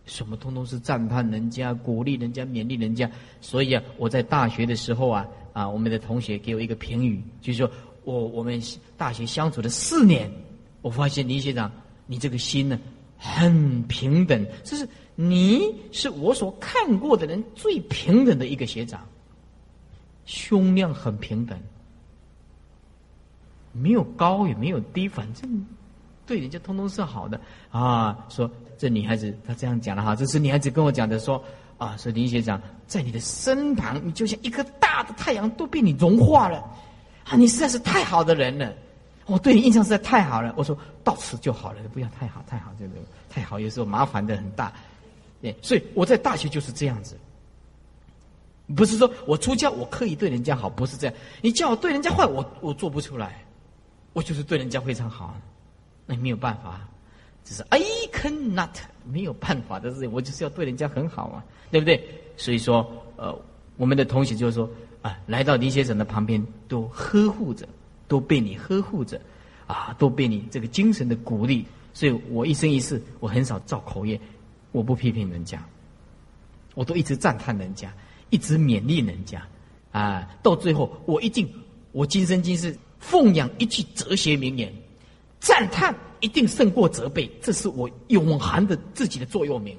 [0.05, 3.09] 什么通通是赞叹人家、鼓励人家、勉励人家。
[3.41, 7.71] 所以啊，我在大学的时候啊，啊，我们的同学给我一个评语，就是说
[8.03, 8.61] 我我们
[8.95, 10.31] 大学相处的四年，
[10.83, 11.71] 我发现李学长，
[12.05, 12.79] 你这个心呢
[13.17, 19.03] 很平等，就是你是我所看过的人最平等的一个学长，
[20.25, 21.59] 胸量很平等。
[23.73, 25.65] 没有高也没有低，反正
[26.25, 28.25] 对人家通通是好的啊。
[28.29, 31.43] 说这女孩子她这样讲了哈，这是女孩子跟我讲的，说
[31.77, 36.59] 啊，说林学长在你的身旁，你就像一颗大的太阳都被你融化了
[37.25, 37.35] 啊！
[37.35, 38.71] 你实在是太好的人了，
[39.25, 40.53] 我对你印象实在太好了。
[40.55, 42.91] 我说到此就好了，不要太好太好，这个
[43.29, 44.71] 太好有时候麻烦的很大。
[45.41, 47.17] 对，所以我在大学就是这样子，
[48.75, 51.15] 不是说我出家我刻意对人家好，不是这样。
[51.41, 53.42] 你叫我对人家坏，我我做不出来。
[54.13, 55.35] 我就是对人家非常好，
[56.05, 56.87] 那没有办法，
[57.43, 58.69] 只是 I cannot
[59.03, 62.03] 没有办法的事情，我就是要对人家很好啊，对不对？
[62.37, 63.35] 所以说，呃，
[63.75, 64.69] 我们的同学就是说
[65.01, 67.67] 啊，来到林先生的旁边，都呵护着，
[68.07, 69.19] 都被你呵护着，
[69.65, 71.65] 啊，都被你这个精神的鼓励。
[71.93, 74.19] 所以我一生一世，我很少造口业，
[74.71, 75.63] 我不批评人家，
[76.75, 77.91] 我都一直赞叹人家，
[78.29, 79.45] 一直勉励人家，
[79.91, 81.51] 啊，到最后我一定，
[81.91, 82.77] 我今生今世。
[83.03, 84.73] 奉养一句哲学名言，
[85.39, 89.77] 赞叹一定胜过责备，这是我永恒的自己的座右铭。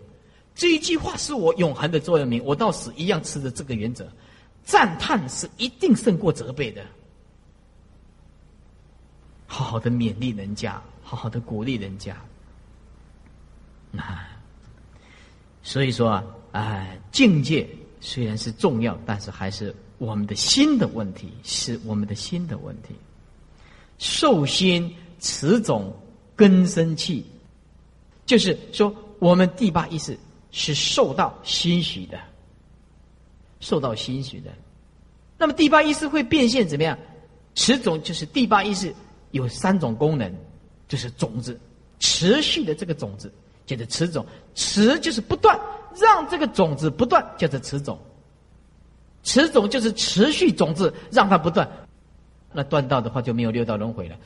[0.55, 4.07] 这一句话是我永恒的座右铭，我到死一样持着这个原则。
[4.63, 6.85] 赞叹是一定胜过责备的，
[9.47, 12.17] 好好的勉励人家，好好的鼓励人家。
[13.97, 14.29] 啊，
[15.63, 17.67] 所以说啊，哎，境界
[18.01, 22.95] 虽然是重要，但是还是我们的心的问题，是我们的心的问题。
[23.99, 25.95] 受心此种
[26.37, 27.25] 根生气，
[28.27, 30.19] 就是说，我们第八意识
[30.51, 32.19] 是受到欣许的，
[33.61, 34.51] 受到欣许的。
[35.39, 36.99] 那么第八意识会变现怎么样？
[37.55, 38.95] 此种就是第八意识
[39.31, 40.33] 有三种功能，
[40.89, 41.59] 就是种子
[42.01, 43.33] 持续的这个种子
[43.65, 45.59] 叫做持种，持就是不断，
[45.97, 47.99] 让这个种子不断叫做持种，
[49.23, 51.69] 持种就是持续种子让它不断。
[52.55, 54.17] 那断道的话就没有六道轮回了。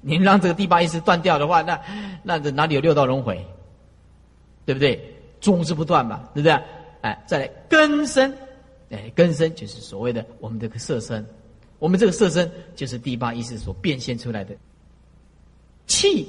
[0.00, 1.80] 您让这个第八意识断掉的话，那
[2.22, 3.44] 那这哪里有六道轮回？
[4.64, 5.02] 对不对？
[5.40, 6.52] 总是不断嘛，对不对？
[7.00, 8.32] 哎，再来根生，
[8.90, 11.26] 哎，根生就是所谓的我们这个色身，
[11.80, 14.54] 我们这个色身就是第八意识所变现出来的
[15.86, 16.28] 气，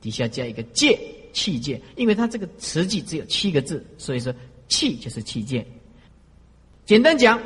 [0.00, 0.98] 底下加一个界，
[1.34, 4.34] 气界，因为它这个词句只有七个字，所以说
[4.68, 5.66] 气就是气界。
[6.86, 7.38] 简单讲。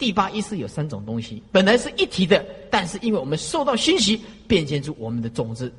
[0.00, 5.70] 第八意识有三种东西，本来是一体的，但是因为我们受到熏习，变现出我们的种子、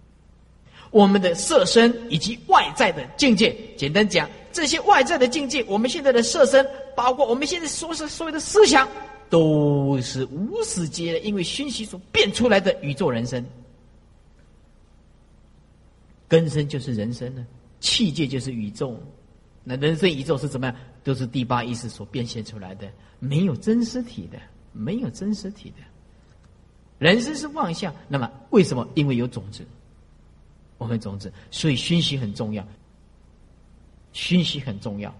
[0.92, 3.54] 我们的色身以及外在的境界。
[3.76, 6.64] 简单讲，这些外在的境界，我们现在的色身，
[6.96, 8.88] 包括我们现在所是所有的思想，
[9.28, 13.44] 都是无始劫因为熏习所变出来的宇宙人生。
[16.28, 17.44] 根身就是人生呢，
[17.80, 18.96] 器界就是宇宙。
[19.64, 20.76] 那人生宇宙是怎么样？
[21.04, 24.40] 都是第八意识所变现出来的，没有真实体的，
[24.72, 25.78] 没有真实体的。
[27.00, 28.88] 人生是妄想，那么为什么？
[28.94, 29.66] 因为有种子，
[30.78, 32.66] 我们种子，所以熏习很重要。
[34.14, 35.14] 熏习很重要。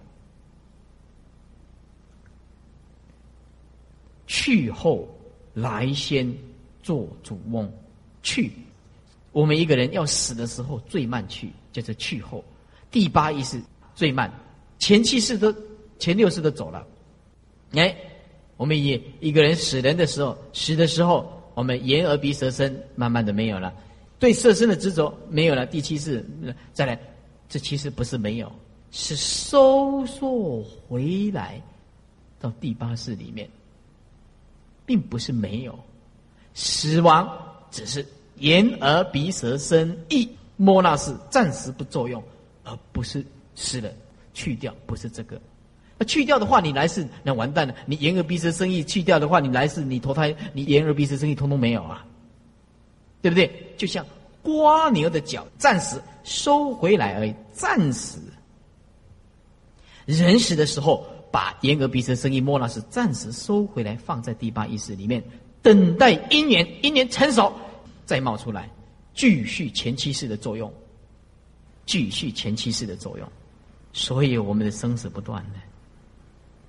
[4.26, 5.08] 去后
[5.54, 6.32] 来先
[6.82, 7.70] 做主翁，
[8.22, 8.52] 去。
[9.32, 12.44] 我们一个人要死的时候最慢去，就是去后。
[12.90, 13.60] 第八意识
[13.94, 14.30] 最慢，
[14.78, 15.52] 前七世都
[16.02, 16.84] 前六世都走了。
[17.74, 17.96] 哎，
[18.56, 23.72] 我们也一个人死人的时候，死的时候，我们眼耳鼻舌身慢慢的没有了，
[24.18, 25.64] 对色身的执着没有了。
[25.64, 26.26] 第七世
[26.72, 26.98] 再来，
[27.48, 28.50] 这其实不是没有，
[28.90, 31.62] 是收缩回来
[32.40, 33.48] 到第八世里面，
[34.84, 35.78] 并不是没有，
[36.52, 37.30] 死亡
[37.70, 38.04] 只是。
[38.38, 42.20] 眼耳鼻舌身意摸那是暂时不作用，
[42.64, 43.24] 而不是
[43.54, 43.88] 死了
[44.34, 45.40] 去掉，不是这个。
[46.04, 47.74] 去掉的话，你来世那完蛋了。
[47.86, 52.04] 你眼耳鼻舌生意去掉的话，你来世你投胎，你眼耳鼻舌生意通通没有啊，
[53.20, 53.50] 对不对？
[53.76, 54.04] 就像
[54.42, 58.18] 刮牛的脚，暂时收回来而已，暂时。
[60.06, 65.22] 人死的时候，把眼耳鼻舌生意摸那是暂时收回来，放在第八意识里面，
[65.62, 67.52] 等待因缘，因缘成熟。
[68.04, 68.68] 再冒出来，
[69.14, 70.70] 继续前期式的作用，
[71.86, 73.26] 继续前期式的作用，
[73.92, 75.60] 所以我们的生死不断的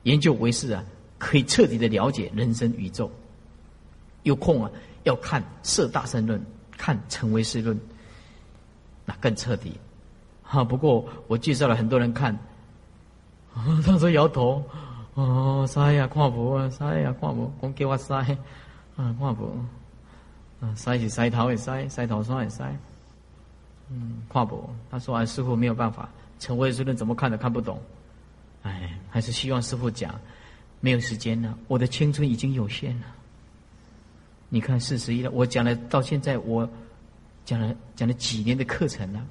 [0.04, 0.84] 研究为是啊，
[1.18, 3.10] 可以彻底的了解人生宇宙。
[4.24, 4.72] 有空啊，
[5.04, 6.39] 要看《色大圣论》，
[6.78, 7.76] 看《成为世论》，
[9.06, 9.78] 那更彻底。
[10.41, 12.34] 哈，不过我介绍了很多人看，
[13.54, 14.64] 啊他说摇头，
[15.16, 18.16] 哦，塞呀，看不啊，塞呀，看不，讲叫我塞，
[18.95, 19.54] 啊，看不。
[20.76, 22.74] 塞是塞头也塞，塞头霜也塞。
[23.89, 27.82] 嗯，跨博他说啊，师傅没有办法，成为师论怎么看都看不懂。
[28.64, 30.20] 哎，还是希望师傅讲，
[30.80, 33.05] 没有时间了，我的青春已经有限了。
[34.49, 36.68] 你看四十一了，我讲了到现在，我
[37.45, 39.26] 讲了讲了几年的课程了。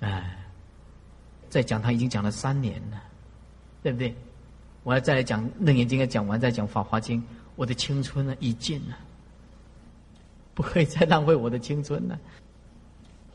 [0.00, 0.38] 哎，
[1.48, 3.02] 在讲堂已经讲了三年了，
[3.82, 4.14] 对不对？
[4.82, 7.20] 我要再来讲《楞严经》，要讲完再讲《法华经》，
[7.54, 8.96] 我的青春呢已尽了。
[10.54, 12.18] 不可以再浪费我的青春了。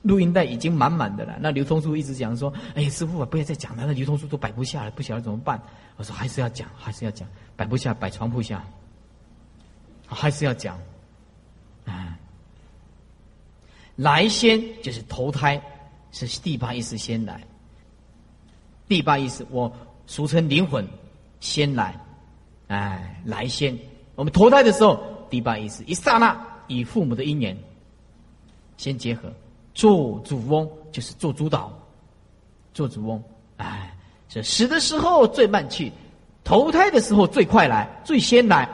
[0.06, 1.36] 录音带已经满满的了。
[1.41, 5.60] 那刘通书一直讲说：“哎，师傅啊，不要再讲了，那刘通书都摆不下了，不晓得怎么办。”
[5.97, 8.64] 我说：“还是要讲，还是要讲，摆不下，摆床铺下，
[10.08, 10.80] 还是要讲。”
[11.86, 12.18] 啊，
[13.95, 15.62] 来先就是投胎，
[16.12, 17.43] 是第八意识先来。
[18.88, 19.72] 第八意识，我
[20.06, 20.88] 俗称灵魂
[21.39, 21.99] 先来，
[22.68, 23.78] 哎，来先。
[24.16, 26.56] 我们投胎的时候，第八意识一刹那。
[26.68, 27.56] 以父母的因缘
[28.76, 29.32] 先结合，
[29.76, 31.71] 做主翁就是做主导，
[32.73, 33.21] 做主翁，
[33.57, 33.93] 哎，
[34.30, 35.91] 是死的时候最慢去，
[36.43, 38.67] 投胎的时候最快来，最先来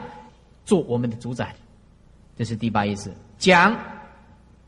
[0.64, 1.54] 做我们的主宰，
[2.38, 3.12] 这是第八意思。
[3.40, 3.76] 讲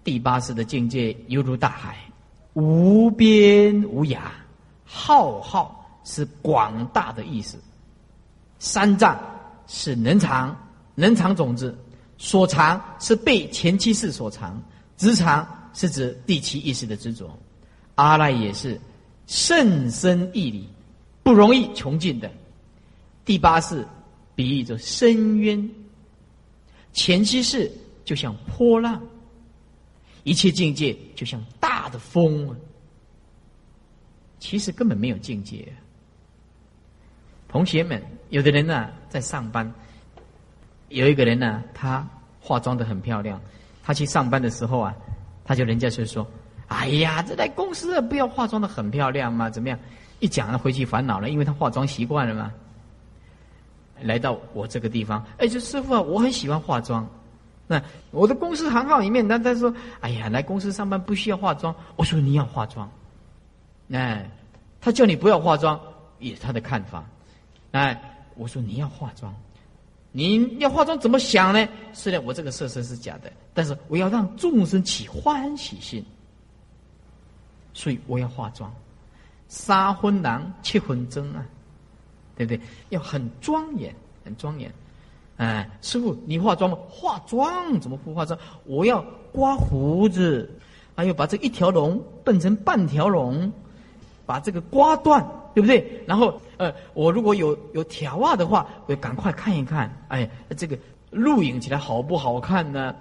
[0.03, 1.95] 第八识的境界犹如大海，
[2.53, 4.19] 无边无涯，
[4.83, 7.57] 浩浩是广大的意思，
[8.57, 9.17] 三藏
[9.67, 10.53] 是能藏，
[10.95, 11.77] 能藏种子。
[12.17, 14.61] 所藏是被前七世所藏，
[14.97, 17.37] 执藏是指第七意识的执着。
[17.95, 18.79] 阿赖也是
[19.27, 20.67] 甚深义理，
[21.21, 22.31] 不容易穷尽的。
[23.25, 23.85] 第八世
[24.35, 25.69] 比喻着深渊，
[26.91, 27.71] 前七世
[28.03, 29.01] 就像波浪，
[30.23, 32.55] 一切境界就像大的风。
[34.39, 35.65] 其实根本没有境界。
[37.47, 39.71] 同学们，有的人呢在上班。
[40.89, 42.05] 有一个人呢，他
[42.41, 43.39] 化妆的很漂亮。
[43.81, 44.93] 他去上班的时候啊，
[45.45, 46.25] 他就人家就说
[46.67, 49.49] ：“哎呀，这在公司不要化妆的很漂亮嘛？
[49.49, 49.77] 怎么样？”
[50.19, 52.51] 一讲了回去烦恼了，因为他化妆习惯了嘛。
[54.01, 57.07] 来到我这个地方，哎，这师傅啊，我很喜欢化妆。
[57.67, 57.81] 那
[58.11, 62.89] 我的公司行号里面，他他说：“哎呀，来公司上班不需要化妆。”我说：“你要化妆。”
[63.91, 64.29] 哎，
[64.81, 65.79] 他叫你不要化妆，
[66.19, 67.03] 也是他的看法。
[67.71, 67.99] 哎，
[68.35, 69.33] 我说你要化妆。
[70.15, 71.67] 你要化妆怎么想呢？
[71.91, 76.05] 虽然我这个色身是假的，但是我要让众生起欢喜心，
[77.73, 78.71] 所以我要化妆。
[79.47, 81.43] 三分狼，七分真啊，
[82.35, 82.61] 对不对？
[82.89, 83.93] 要很庄严，
[84.23, 84.71] 很庄严。
[85.37, 86.77] 哎，师傅，你化妆吗？
[86.87, 88.39] 化妆怎么不化妆？
[88.65, 90.47] 我要刮胡子，
[90.95, 93.51] 还有把这一条龙变成半条龙，
[94.27, 95.27] 把这个刮断。
[95.53, 96.01] 对不对？
[96.05, 100.77] 然后，呃，我如果有有条袜的话，我赶快看一看，哎，这个
[101.11, 102.95] 录影起来好不好看呢？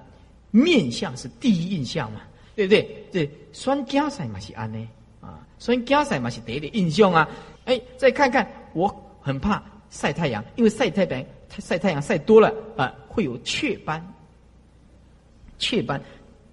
[0.50, 2.20] 面相是第一印象嘛，
[2.54, 3.06] 对不对？
[3.10, 4.88] 这酸加赛嘛是安呢
[5.20, 7.28] 啊，酸加赛嘛是第一印象啊。
[7.64, 11.24] 哎，再看看，我很怕晒太阳，因为晒太阳
[11.58, 14.06] 晒太阳晒多了啊，会有雀斑。
[15.58, 16.02] 雀斑，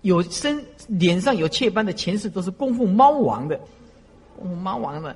[0.02, 3.60] 有身脸上有雀斑的前世都是供奉猫王的，
[4.38, 5.16] 供奉猫王的，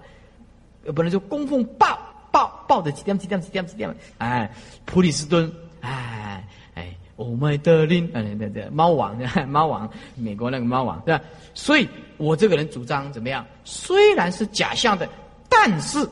[0.86, 1.98] 呃，不能说供奉豹
[2.32, 4.52] 豹豹的几点几点几点几点，哎，
[4.86, 9.18] 普里斯顿，哎哎，Oh my darling，哎对对，猫王
[9.48, 11.24] 猫王，美国那个猫王，对吧？
[11.54, 13.46] 所以我这个人主张怎么样？
[13.64, 15.08] 虽然是假象的，
[15.48, 16.08] 但是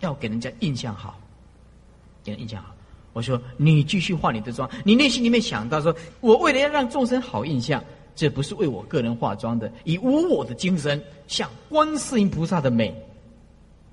[0.00, 1.20] 要给人家印象好，
[2.24, 2.74] 给人印象好。
[3.12, 7.82] 我说你继续化你的妆，你内心里面想到说，我为了要让众生好印象，
[8.14, 12.94] 这不是为我个人化妆的，以无我的精神，向观世音菩萨的美，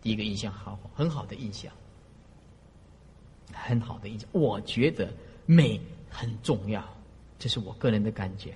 [0.04, 1.72] 第一个印象好，很好的印象，
[3.54, 4.30] 很好的印象。
[4.34, 5.08] 我觉得
[5.46, 5.80] 美
[6.10, 6.84] 很重要，
[7.40, 8.54] 这是我个人的感觉，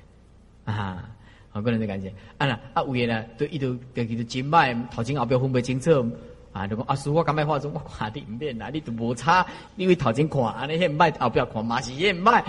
[0.66, 1.10] 啊，
[1.54, 2.14] 我个人的感觉。
[2.38, 6.06] 啊啦，啊有嘢呢，都一度都叫做金麦头前后边分不清楚。
[6.54, 6.66] 啊！
[6.66, 9.46] 如果阿叔，我刚买化妆，我看你唔变啦，你都无差。
[9.76, 12.42] 因为头前看，安尼遐唔歹，后壁看嘛是遐唔歹。
[12.42, 12.46] 啊，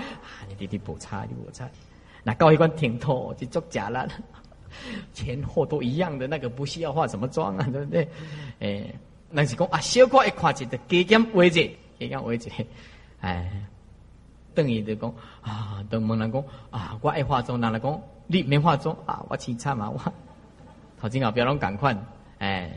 [0.49, 1.69] 你弟弟无差，你无差。
[2.23, 4.09] 那高一关挺透就作假了，
[5.15, 8.09] 前后都一样的，那个不需要化什么妆啊， 对不对？
[8.61, 8.95] 诶，
[9.31, 12.51] 那是讲啊，小可一看就得加减位置，加减位置。
[13.21, 13.51] 哎，
[14.55, 20.13] 等于就讲啊，等问人讲啊，我爱化妆，人来讲你没化妆啊，我凄惨嘛，我
[21.01, 21.97] 头前后壁拢赶快，
[22.39, 22.71] 哎。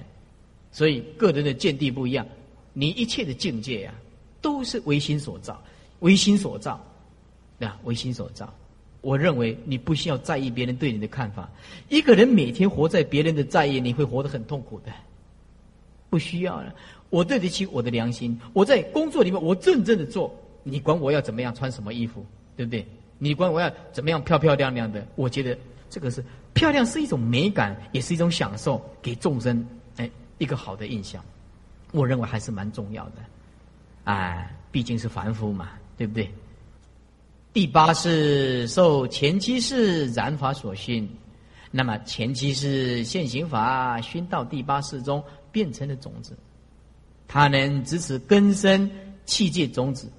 [0.74, 2.26] 所以个人的见地不一样，
[2.72, 3.94] 你一切的境界呀，
[4.42, 5.62] 都是唯心所造，
[6.00, 6.80] 唯心所造，
[7.60, 8.50] 对啊，唯心所造。
[9.02, 11.50] 我认为你不需要在意别人对你的看法。
[11.90, 14.92] 一个人每天活在别人的在意，你会活得很痛苦的。
[16.10, 16.74] 不需要了，
[17.10, 18.40] 我对得起我的良心。
[18.54, 20.34] 我在工作里面，我认真的做，
[20.64, 22.26] 你管我要怎么样穿什么衣服，
[22.56, 22.86] 对不对？
[23.18, 25.06] 你管我要怎么样漂漂亮亮的？
[25.16, 25.58] 我觉得
[25.90, 26.24] 这个是
[26.54, 29.66] 漂亮是一种美感，也是一种享受，给众生
[29.98, 30.10] 哎。
[30.38, 31.24] 一个好的印象，
[31.92, 33.18] 我认为还是蛮重要的，
[34.06, 36.28] 哎，毕竟是凡夫嘛，对不对？
[37.54, 41.10] 第八是受前期是染法所熏，
[41.70, 45.22] 那么前期是现行法熏到第八世中
[45.52, 46.32] 变成了种子，
[47.28, 48.90] 它能支持根生
[49.26, 50.10] 气界种子。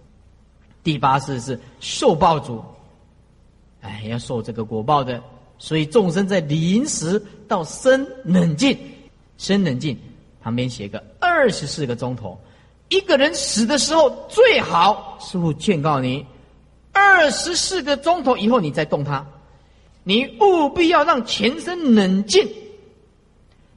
[0.82, 2.62] 第八世是受报主，
[3.80, 5.22] 哎，要受这个果报的，
[5.56, 8.76] 所以众生在临时到生冷静，
[9.38, 9.98] 生冷静。
[10.42, 12.38] 旁边写个二十四个钟头，
[12.88, 16.26] 一个人死的时候最好，师傅劝告你，
[16.92, 19.26] 二十四个钟头以后你再动他，
[20.04, 22.46] 你务必要让全身冷静，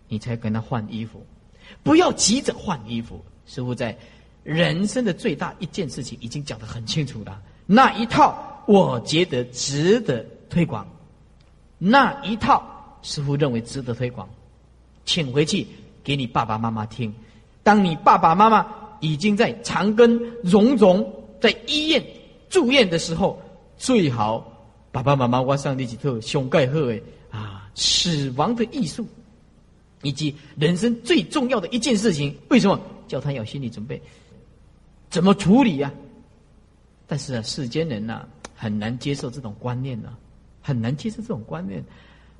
[0.07, 1.25] 你才跟他换衣服，
[1.81, 3.23] 不要急着换衣服。
[3.45, 3.97] 师傅在
[4.43, 10.87] 人生的最大一件事情已经讲得很清楚了，那一套我觉得值得推广，
[11.77, 14.27] 那一套师傅认为值得推广，
[15.05, 15.65] 请回去。
[16.03, 17.11] 给你爸爸妈妈听，
[17.63, 18.67] 当你爸爸妈妈
[18.99, 21.11] 已经在长庚、荣总
[21.41, 22.05] 在医院
[22.49, 23.41] 住院的时候，
[23.77, 24.51] 最好
[24.91, 29.05] 爸爸妈妈挖上那几套胸盖贺诶啊，死亡的艺术，
[30.01, 34.01] 以及人生最重要的一件事情，为什么叫他有心理准备？
[35.09, 35.91] 怎么处理呀？
[37.07, 38.25] 但是啊，世间人呐，
[38.55, 40.15] 很难接受这种观念呢，
[40.61, 41.83] 很难接受这种观念。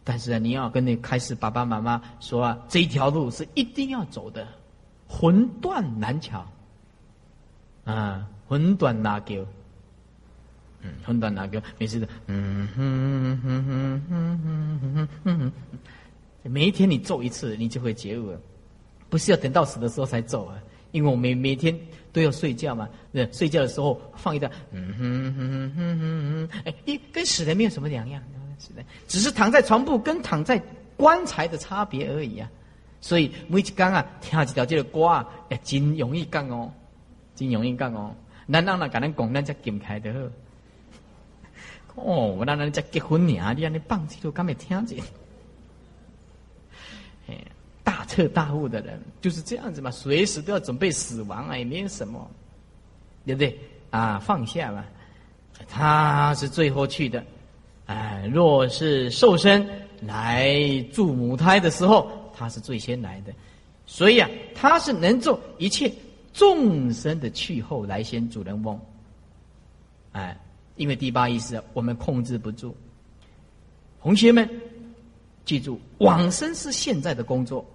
[0.03, 4.47] 但是啊，你要跟你开始爸爸妈妈说啊，这一条路是一定要走的，
[5.07, 6.45] 魂断难桥。
[7.83, 9.45] 啊，魂断难桥。
[10.85, 12.07] 嗯，魂断难桥，没事的。
[12.27, 15.51] 嗯哼哼哼哼哼哼哼。
[16.43, 18.37] 每一天你揍一次，你就会觉悟，
[19.09, 20.61] 不是要等到死的时候才走啊。
[20.91, 21.77] 因为我每每天
[22.13, 24.49] 都要睡觉嘛，对，睡觉的时候放一段。
[24.71, 26.61] 嗯哼哼哼哼哼哼。
[26.65, 28.21] 哎，一跟死人没有什么两样。
[28.59, 30.61] 是的，只是躺在床铺跟躺在
[30.95, 32.49] 棺材的差别而已啊。
[33.01, 36.71] 所以每一讲啊，听几条这个歌啊，哎，真容易讲哦，
[37.35, 38.15] 真容易讲哦。
[38.49, 40.19] 咱让人跟咱讲，咱才禁开的好。
[41.95, 44.99] 哦，我让人家结婚呢，你安尼放弃都敢没听见？
[47.27, 47.35] 哎，
[47.83, 52.29] 大彻大悟的人就是这样子嘛，随时都要准备死亡啊，也没有什么，
[53.25, 53.57] 对不对？
[53.89, 54.85] 啊，放下嘛，
[55.67, 57.23] 他是最后去的。
[57.85, 59.67] 哎，若是受身
[60.01, 60.59] 来
[60.91, 63.31] 助母胎的时候，他是最先来的，
[63.85, 65.91] 所以啊，他是能做一切
[66.33, 68.79] 众生的去后来先主人翁。
[70.11, 70.37] 哎，
[70.75, 72.75] 因为第八意识我们控制不住。
[74.01, 74.49] 同学们，
[75.45, 77.65] 记住，往生是现在的工作，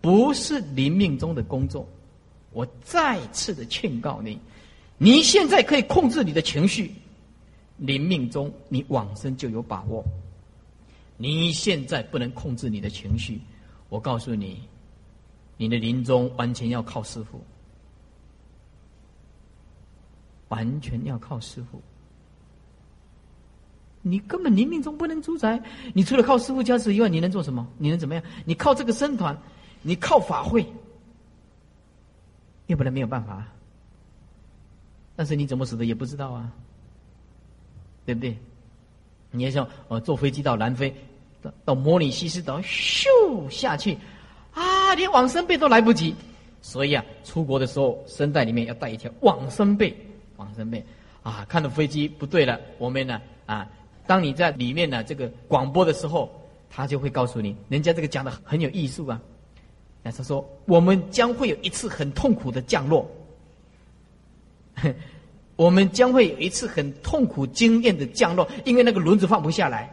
[0.00, 1.86] 不是临命中的工作。
[2.52, 4.38] 我再次的劝告你，
[4.98, 6.92] 你现在可以控制你的情绪。
[7.76, 10.04] 临命中，你往生就有把握。
[11.16, 13.40] 你现在不能控制你的情绪，
[13.88, 14.62] 我告诉你，
[15.56, 17.42] 你的临终完全要靠师傅，
[20.48, 21.80] 完全要靠师傅。
[24.02, 27.66] 你根本你命中不能主宰，你除了靠师傅加持以外，你能做什么？
[27.76, 28.24] 你能怎么样？
[28.46, 29.36] 你靠这个僧团，
[29.82, 30.66] 你靠法会，
[32.66, 33.46] 要不然没有办法。
[35.16, 36.50] 但是你怎么死的也不知道啊，
[38.06, 38.34] 对不对？
[39.30, 40.94] 你要像我坐飞机到南非，
[41.42, 43.06] 到到摩里西斯岛，咻
[43.50, 43.98] 下去，
[44.54, 46.14] 啊，连往生被都来不及。
[46.62, 49.94] 所以啊，出国的时候，身带里面要带一条往生被，
[50.36, 50.82] 往生被
[51.22, 53.68] 啊，看到飞机不对了，我们呢啊。
[54.10, 56.28] 当你在里面呢，这个广播的时候，
[56.68, 59.20] 他就会告诉你，人家这个讲的很有艺术啊。
[60.02, 63.08] 那他说，我们将会有一次很痛苦的降落，
[65.54, 69.88] 我们将会有一次很痛苦经验的降落，因为那个轮子放不下来，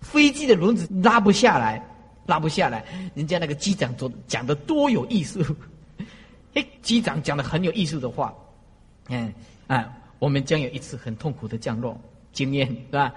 [0.00, 1.80] 飞机的轮子拉不下来，
[2.26, 2.84] 拉不下来。
[3.14, 5.40] 人家那个机长做讲的多有艺术，
[6.54, 8.34] 哎，机长讲的很有艺术的话，
[9.10, 9.32] 嗯
[9.68, 11.96] 啊，我们将有一次很痛苦的降落
[12.32, 13.14] 经验，是吧？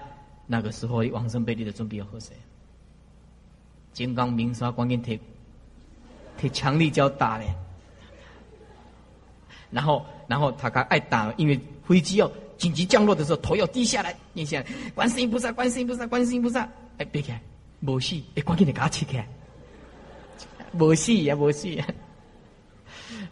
[0.50, 2.32] 那个时候，往生贝利的准备要喝谁？
[3.92, 5.20] 金刚明沙关键贴
[6.36, 7.46] 贴强力胶打嘞。
[9.70, 17.38] 然后，然后他刚爱打，因为飞机要紧急降落的时候，头要低下来，念下来，观世音菩萨，观世音菩萨，观世音菩萨，哎，别开，
[17.80, 19.28] 没戏，哎，关键得给他切开，
[20.72, 21.86] 没戏呀，没戏呀，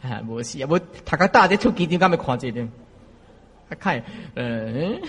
[0.03, 2.71] 啊，没戏呀，我他刚打在出机顶，干没看这点？
[3.71, 4.05] 他看，
[4.35, 5.01] 嗯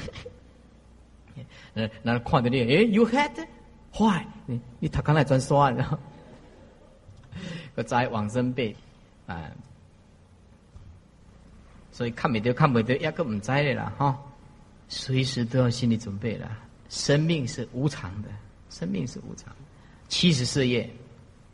[1.77, 3.29] 呃，那看到你，哎，you had，
[3.93, 5.95] 坏，你你他刚来转刷，然后，
[7.75, 8.75] 个在往生被，
[9.27, 9.51] 啊，
[11.91, 14.19] 所以看没得看没得，压根唔在的啦，哈，
[14.89, 16.49] 随时都要心理准备了。
[16.89, 18.29] 生命是无常的，
[18.71, 19.55] 生命是无常。
[20.07, 20.89] 七十四页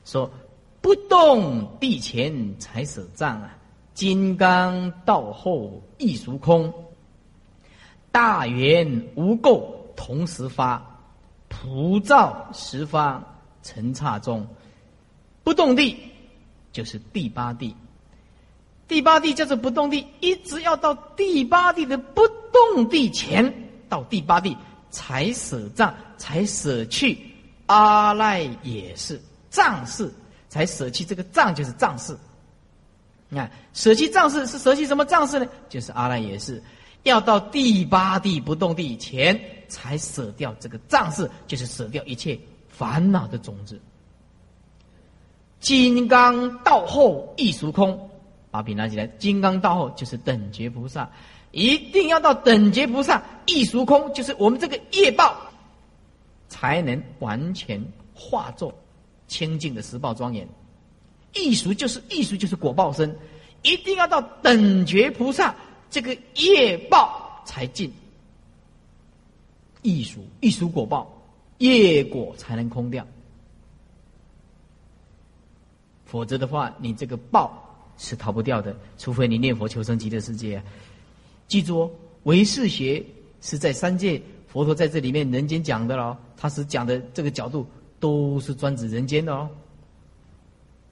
[0.05, 0.31] 说，
[0.79, 3.57] 不动地前才舍障啊，
[3.93, 6.73] 金刚道后亦属空，
[8.09, 9.72] 大圆无垢。
[9.95, 10.81] 同时发，
[11.47, 13.23] 普照十方
[13.61, 14.47] 尘刹中，
[15.43, 15.97] 不动地
[16.71, 17.75] 就是第八地。
[18.87, 23.51] 第八地叫做不动地，一直要到第八地的不动地前，
[23.87, 24.55] 到第八地
[24.91, 27.17] 才舍障，才舍去
[27.67, 29.19] 阿赖也是
[29.49, 30.13] 藏事，
[30.49, 32.15] 才舍弃这个藏就是藏事。
[33.29, 35.47] 你看，舍弃藏事是舍弃什么藏事呢？
[35.69, 36.61] 就是阿赖也是。
[37.03, 39.37] 要到第八地不动地前，
[39.73, 43.81] 才舍掉这个藏事，就是舍掉一切烦恼的种子。
[45.59, 48.07] 金刚道后亦属空，
[48.51, 49.07] 把笔拿起来。
[49.17, 51.09] 金刚道后就是等觉菩萨，
[51.49, 55.35] 一定要到等觉菩萨亦属空，就是我们这个业报，
[56.47, 58.71] 才能完全化作
[59.27, 60.47] 清净的十报庄严。
[61.33, 63.17] 艺术就是艺术，就是果报身，
[63.63, 65.55] 一定要到等觉菩萨。
[65.89, 67.91] 这个业报才尽，
[69.83, 71.07] 艺术艺术果报，
[71.59, 73.05] 业果才能空掉。
[76.05, 80.61] 否则的话，你这个报是逃不掉的，除非你念佛求生极乐世界。
[81.47, 81.91] 记住哦，
[82.23, 83.03] 唯识学
[83.41, 87.67] 是在三界，佛陀在这里面人间讲的喽，他是讲的这个角度
[87.99, 89.49] 都是专指人间的哦。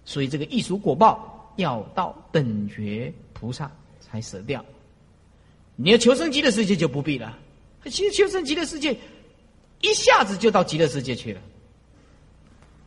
[0.03, 4.63] 所以这个艺术果报要到等觉菩萨才舍掉。
[5.75, 7.37] 你要求生极乐世界就不必了，
[7.85, 8.95] 其实求生极乐世界，
[9.81, 11.41] 一下子就到极乐世界去了。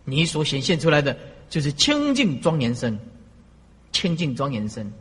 [0.04, 1.16] 你所显现出来的
[1.48, 2.98] 就是清净庄严身，
[3.90, 4.92] 清净庄严身。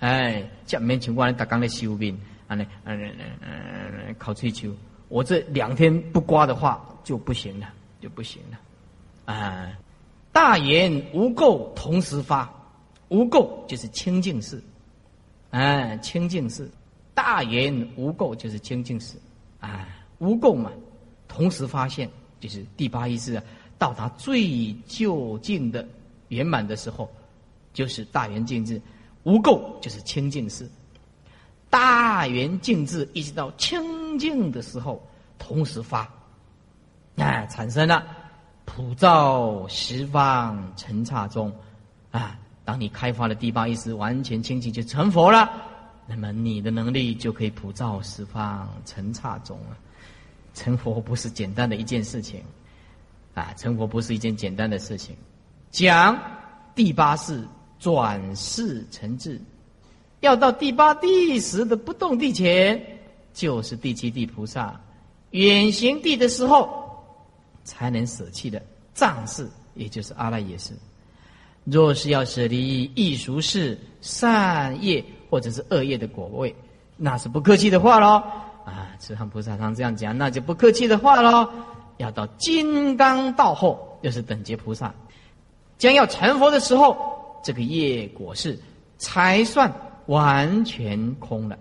[0.00, 4.72] 哎，下面情况大刚的修病，啊，那嗯嗯嗯考追求，
[5.08, 7.68] 我这两天不刮的话就不行了，
[8.00, 9.34] 就不行了。
[9.34, 9.70] 啊，
[10.32, 12.48] 大言无垢同时发，
[13.08, 14.62] 无垢就是清净事，
[15.50, 16.68] 哎，清净事。
[17.12, 19.16] 大圆无垢就是清净时，
[19.60, 19.88] 啊，
[20.18, 20.70] 无垢嘛，
[21.26, 22.08] 同时发现
[22.40, 23.42] 就是第八意识啊，
[23.78, 25.86] 到达最究竟的
[26.28, 27.10] 圆满的时候，
[27.72, 28.80] 就是大圆净智，
[29.24, 30.68] 无垢就是清净时，
[31.70, 35.04] 大圆净智一直到清净的时候，
[35.38, 36.08] 同时发，
[37.16, 38.06] 哎，产生了
[38.64, 41.52] 普照十方尘刹中，
[42.10, 45.50] 啊，当你开发了第八意识完全清净，就成佛了。
[46.08, 49.76] 那么你的能力就可以普照十方成刹中了。
[50.54, 52.42] 成佛不是简单的一件事情，
[53.34, 55.14] 啊，成佛不是一件简单的事情。
[55.70, 56.18] 讲
[56.74, 57.46] 第八世
[57.78, 59.40] 转世成智，
[60.20, 62.82] 要到第八地时的不动地前，
[63.34, 64.80] 就是第七地菩萨
[65.32, 66.68] 远行地的时候，
[67.64, 68.60] 才能舍弃的
[68.94, 70.72] 藏事，也就是阿赖耶识。
[71.64, 76.54] 若是要舍离异俗事、善业或者是恶业的果位，
[76.96, 78.22] 那是不客气的话喽。
[78.64, 81.48] 啊，慈航菩萨常这样讲，那就不客气的话喽。
[81.96, 84.94] 要到金刚道后，又是等觉菩萨，
[85.78, 86.96] 将要成佛的时候，
[87.42, 88.58] 这个业果是
[88.98, 89.72] 才算
[90.06, 91.58] 完全空了。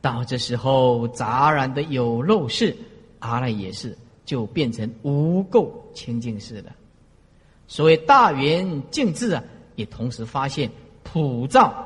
[0.00, 2.76] 到这时候，杂然的有漏事，
[3.18, 6.72] 阿赖耶识就变成无垢清净事了。
[7.66, 9.44] 所谓大圆净智啊，
[9.76, 10.70] 也同时发现
[11.02, 11.84] 普照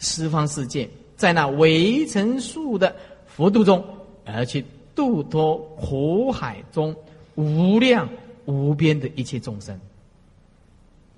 [0.00, 2.92] 十方世界，在那围城数的
[3.26, 3.84] 佛度中，
[4.24, 4.64] 而去。
[4.92, 6.94] 度脱苦海中
[7.36, 8.06] 无量
[8.44, 9.80] 无边的一切众生，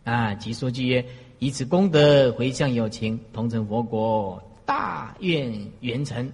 [0.04, 0.34] 啊！
[0.34, 1.04] 即说句曰：
[1.40, 6.30] 以此功德回向有情，同成佛国，大愿圆成，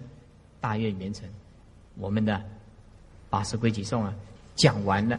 [0.60, 1.26] 大愿圆成。
[1.96, 2.42] 我们的
[3.30, 4.12] 八十归己颂啊，
[4.54, 5.18] 讲完了。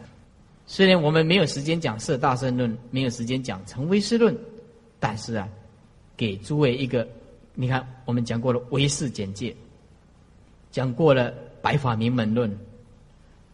[0.66, 4.36] 虽然我们没有时间讲色大圣论，没有时间讲成唯识论，
[5.00, 5.48] 但是啊，
[6.16, 7.08] 给诸位一个，
[7.60, 9.54] 你看，我们讲过了唯识简介，
[10.72, 11.30] 讲过了。
[11.62, 12.58] 白法名门论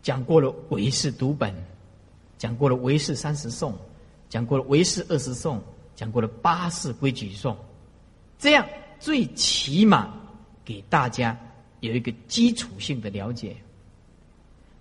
[0.01, 1.53] 讲过了唯识读本，
[2.39, 3.77] 讲过了唯识三十颂，
[4.29, 5.61] 讲过了唯识二十颂，
[5.97, 7.57] 讲过了八世规矩颂，
[8.39, 8.65] 这样
[9.01, 10.15] 最起码
[10.65, 11.37] 给大家
[11.81, 13.57] 有一个基础性的了解。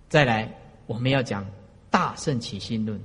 [0.08, 0.48] 再来，
[0.86, 1.44] 我们要讲
[1.90, 2.96] 大圣起心论。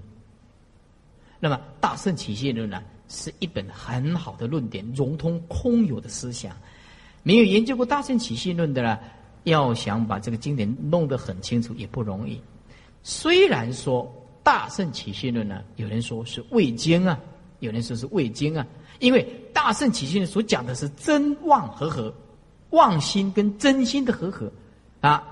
[1.39, 2.79] 那么，大圣起心论呢，
[3.11, 6.55] 是一本很好的论点，融通空有的思想。
[7.21, 8.97] 没有研究过大圣起心论的呢？
[9.43, 12.39] 要想把这个经典弄得很清楚也不容易。
[13.01, 14.03] 虽然说
[14.43, 17.19] 《大圣起信论》呢，有人说是未经啊，
[17.59, 18.63] 有人说是未经啊，
[18.99, 22.13] 因为《大圣起信论》所讲的是真妄和合，
[22.69, 24.51] 妄心跟真心的和合
[24.99, 25.23] 啊。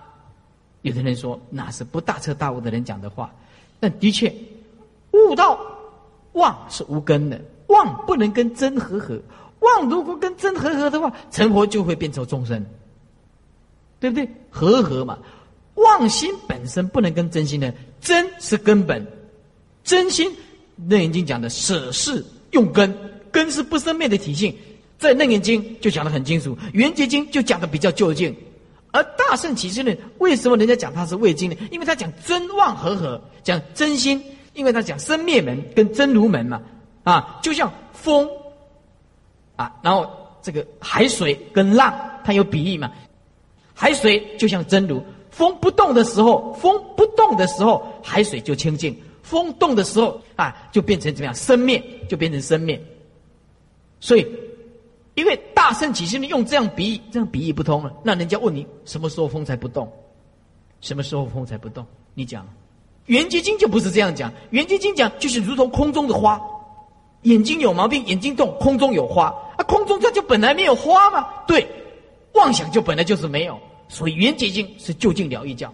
[0.82, 3.32] 有的人说那是不大彻大悟的人讲的话，
[3.80, 4.34] 但的确
[5.11, 5.59] 悟道
[6.34, 7.39] 妄是无根的，
[7.70, 9.20] 妄不能跟真和合，
[9.61, 12.63] 妄如果跟真和合的话，成佛就会变成众生。
[14.01, 14.26] 对不对？
[14.49, 15.17] 和合嘛，
[15.76, 19.05] 妄心本身不能跟真心的，真是根本，
[19.84, 20.32] 真心。
[20.88, 22.95] 楞严经讲的舍事用根，
[23.30, 24.55] 根是不生灭的体性，
[24.97, 28.34] 在楞严经就讲的很清楚，圆觉经就讲的比较究竟。
[28.91, 31.57] 而大圣起心论为什么人家讲它是未经呢？
[31.70, 36.61] 因为他讲真妄和合，讲真心，因为他讲生灭门跟真如门嘛，
[37.10, 38.30] 啊，就像风，
[39.55, 40.07] 啊，然后
[40.43, 41.91] 这个海水跟浪，
[42.24, 42.91] 它有比喻嘛。
[43.74, 48.93] 海水就像真如，风不动的时候，风不动的时候，海水就清净；
[49.24, 51.34] 风动的时候，啊，就变成怎么样？
[51.34, 52.80] 生灭就变成生灭。
[53.99, 54.28] 所以，
[55.16, 57.91] 因为大圣起心用这样比喻，这样比喻不通了。
[58.03, 59.91] 那人家问你，什么时候风才不动？
[60.82, 61.84] 什么时候风才不动？
[62.14, 62.47] 你讲，
[63.07, 64.32] 圆觉经就不是这样讲。
[64.51, 66.39] 圆觉经讲就是如同空中的花，
[67.24, 69.26] 眼睛有毛病，眼睛动，空中有花
[69.57, 71.28] 啊，空中它就本来没有花吗？
[71.45, 71.67] 对，
[72.34, 73.59] 妄想就本来就是没有。
[73.89, 75.74] 所以圆觉经是就近了一教，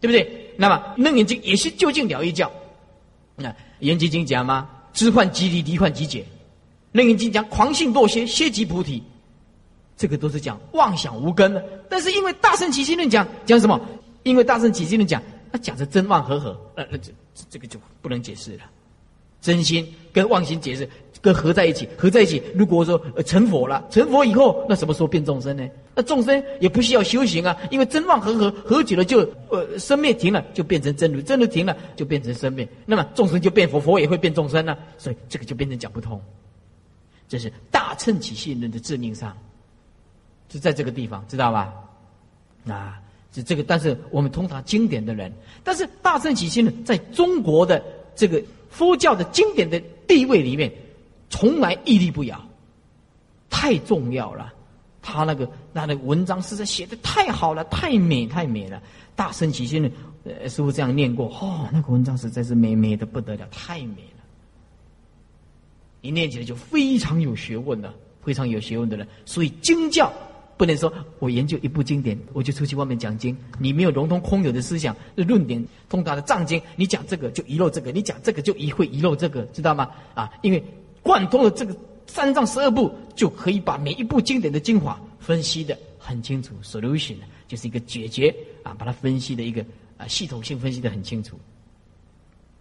[0.00, 0.54] 对不对？
[0.56, 2.50] 那么楞严经也是就近了一教。
[3.36, 4.68] 那圆觉经讲吗？
[4.92, 6.24] 知幻即离，离幻即解。
[6.92, 9.02] 楞严经讲狂性堕歇，歇即菩提。
[9.96, 11.62] 这个都是讲妄想无根的。
[11.88, 13.78] 但是因为大圣起心论讲讲什么？
[14.22, 15.22] 因为大圣起心论讲，
[15.52, 17.12] 他讲的真妄合合，呃，那这
[17.50, 18.62] 这个就不能解释了。
[19.40, 20.88] 真心跟妄心解释。
[21.22, 22.42] 跟合在一起，合在一起。
[22.54, 25.68] 如果说成佛了，成佛以后，那什么时候变众生呢？
[25.94, 32.66] 那众生也不需要修行啊，因为真妄合合合久了就呃生灭停了，就变成真如；真如停了，就变成生灭。
[32.86, 34.74] 那么众生就变佛，佛也会变众生呢。
[34.96, 36.18] 所以这个就变成讲不通。
[37.28, 39.36] 这是大乘起信论的致命伤，
[40.48, 41.74] 就在这个地方，知道吧？
[42.66, 42.98] 啊，
[43.34, 43.62] 是这个。
[43.62, 45.30] 但是我们通常经典的人，
[45.62, 47.84] 但是大乘起信论在中国的
[48.16, 50.72] 这个佛教的经典的地位里面。
[51.32, 52.44] 从来屹立不摇，
[53.48, 54.52] 太重要了。
[55.00, 58.82] 他那个那那文章实在写的太好了，太美太美了。
[59.14, 59.90] 大圣起心的，
[60.24, 64.24] 呃，师傅这样念过，哦，那个文章实在是美美的不得了，太美了。
[66.00, 69.06] 一念起来就非常有学问的，非常有学问的人。
[69.24, 70.12] 所以经教
[70.60, 73.34] 不能说我研究一部经典，我就出去外面讲经。
[73.58, 79.88] 你没有融通空有的思想，论点通达的藏经，你讲这个就遗漏这个，你讲这个就一会遗漏这个，知道吗？
[80.14, 80.62] 啊，因为。
[81.02, 81.74] 贯通了这个
[82.06, 86.54] 三藏十二部，就可以把每一部经典的精华分析的很清楚。
[86.62, 87.14] solution
[87.48, 88.28] 就是一个解决
[88.62, 89.64] 啊，把它分析的一个
[89.96, 91.40] 啊系统性分析的很清楚。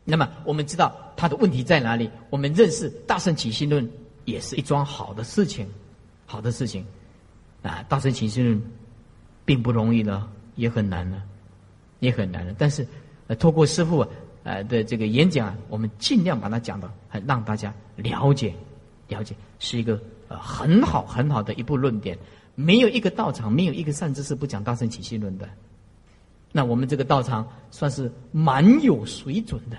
[0.05, 2.09] 那么我们知道它的问题在哪里？
[2.30, 3.85] 我们认识大圣起心论
[4.23, 5.67] 也是一桩好的事情，
[6.26, 6.85] 好的事情
[7.61, 7.84] 啊。
[7.90, 8.61] 大圣起心论
[9.45, 11.22] 并不容易呢，也很难呢，
[11.99, 12.53] 也很难了。
[12.57, 12.86] 但是
[13.27, 14.06] 呃，透过师傅
[14.44, 16.91] 呃的这个演讲啊，我们尽量把它讲的，
[17.26, 18.53] 让大家了解，
[19.07, 22.18] 了解是一个呃很好很好的一部论点。
[22.56, 25.48] 没有一个道场，没有一个善知识不讲大圣起信论的。
[26.52, 29.77] 那我们这个道场算是蛮有水准的。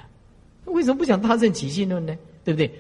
[0.66, 2.16] 为什么不讲大圣起信论呢？
[2.43, 2.73] 对不对？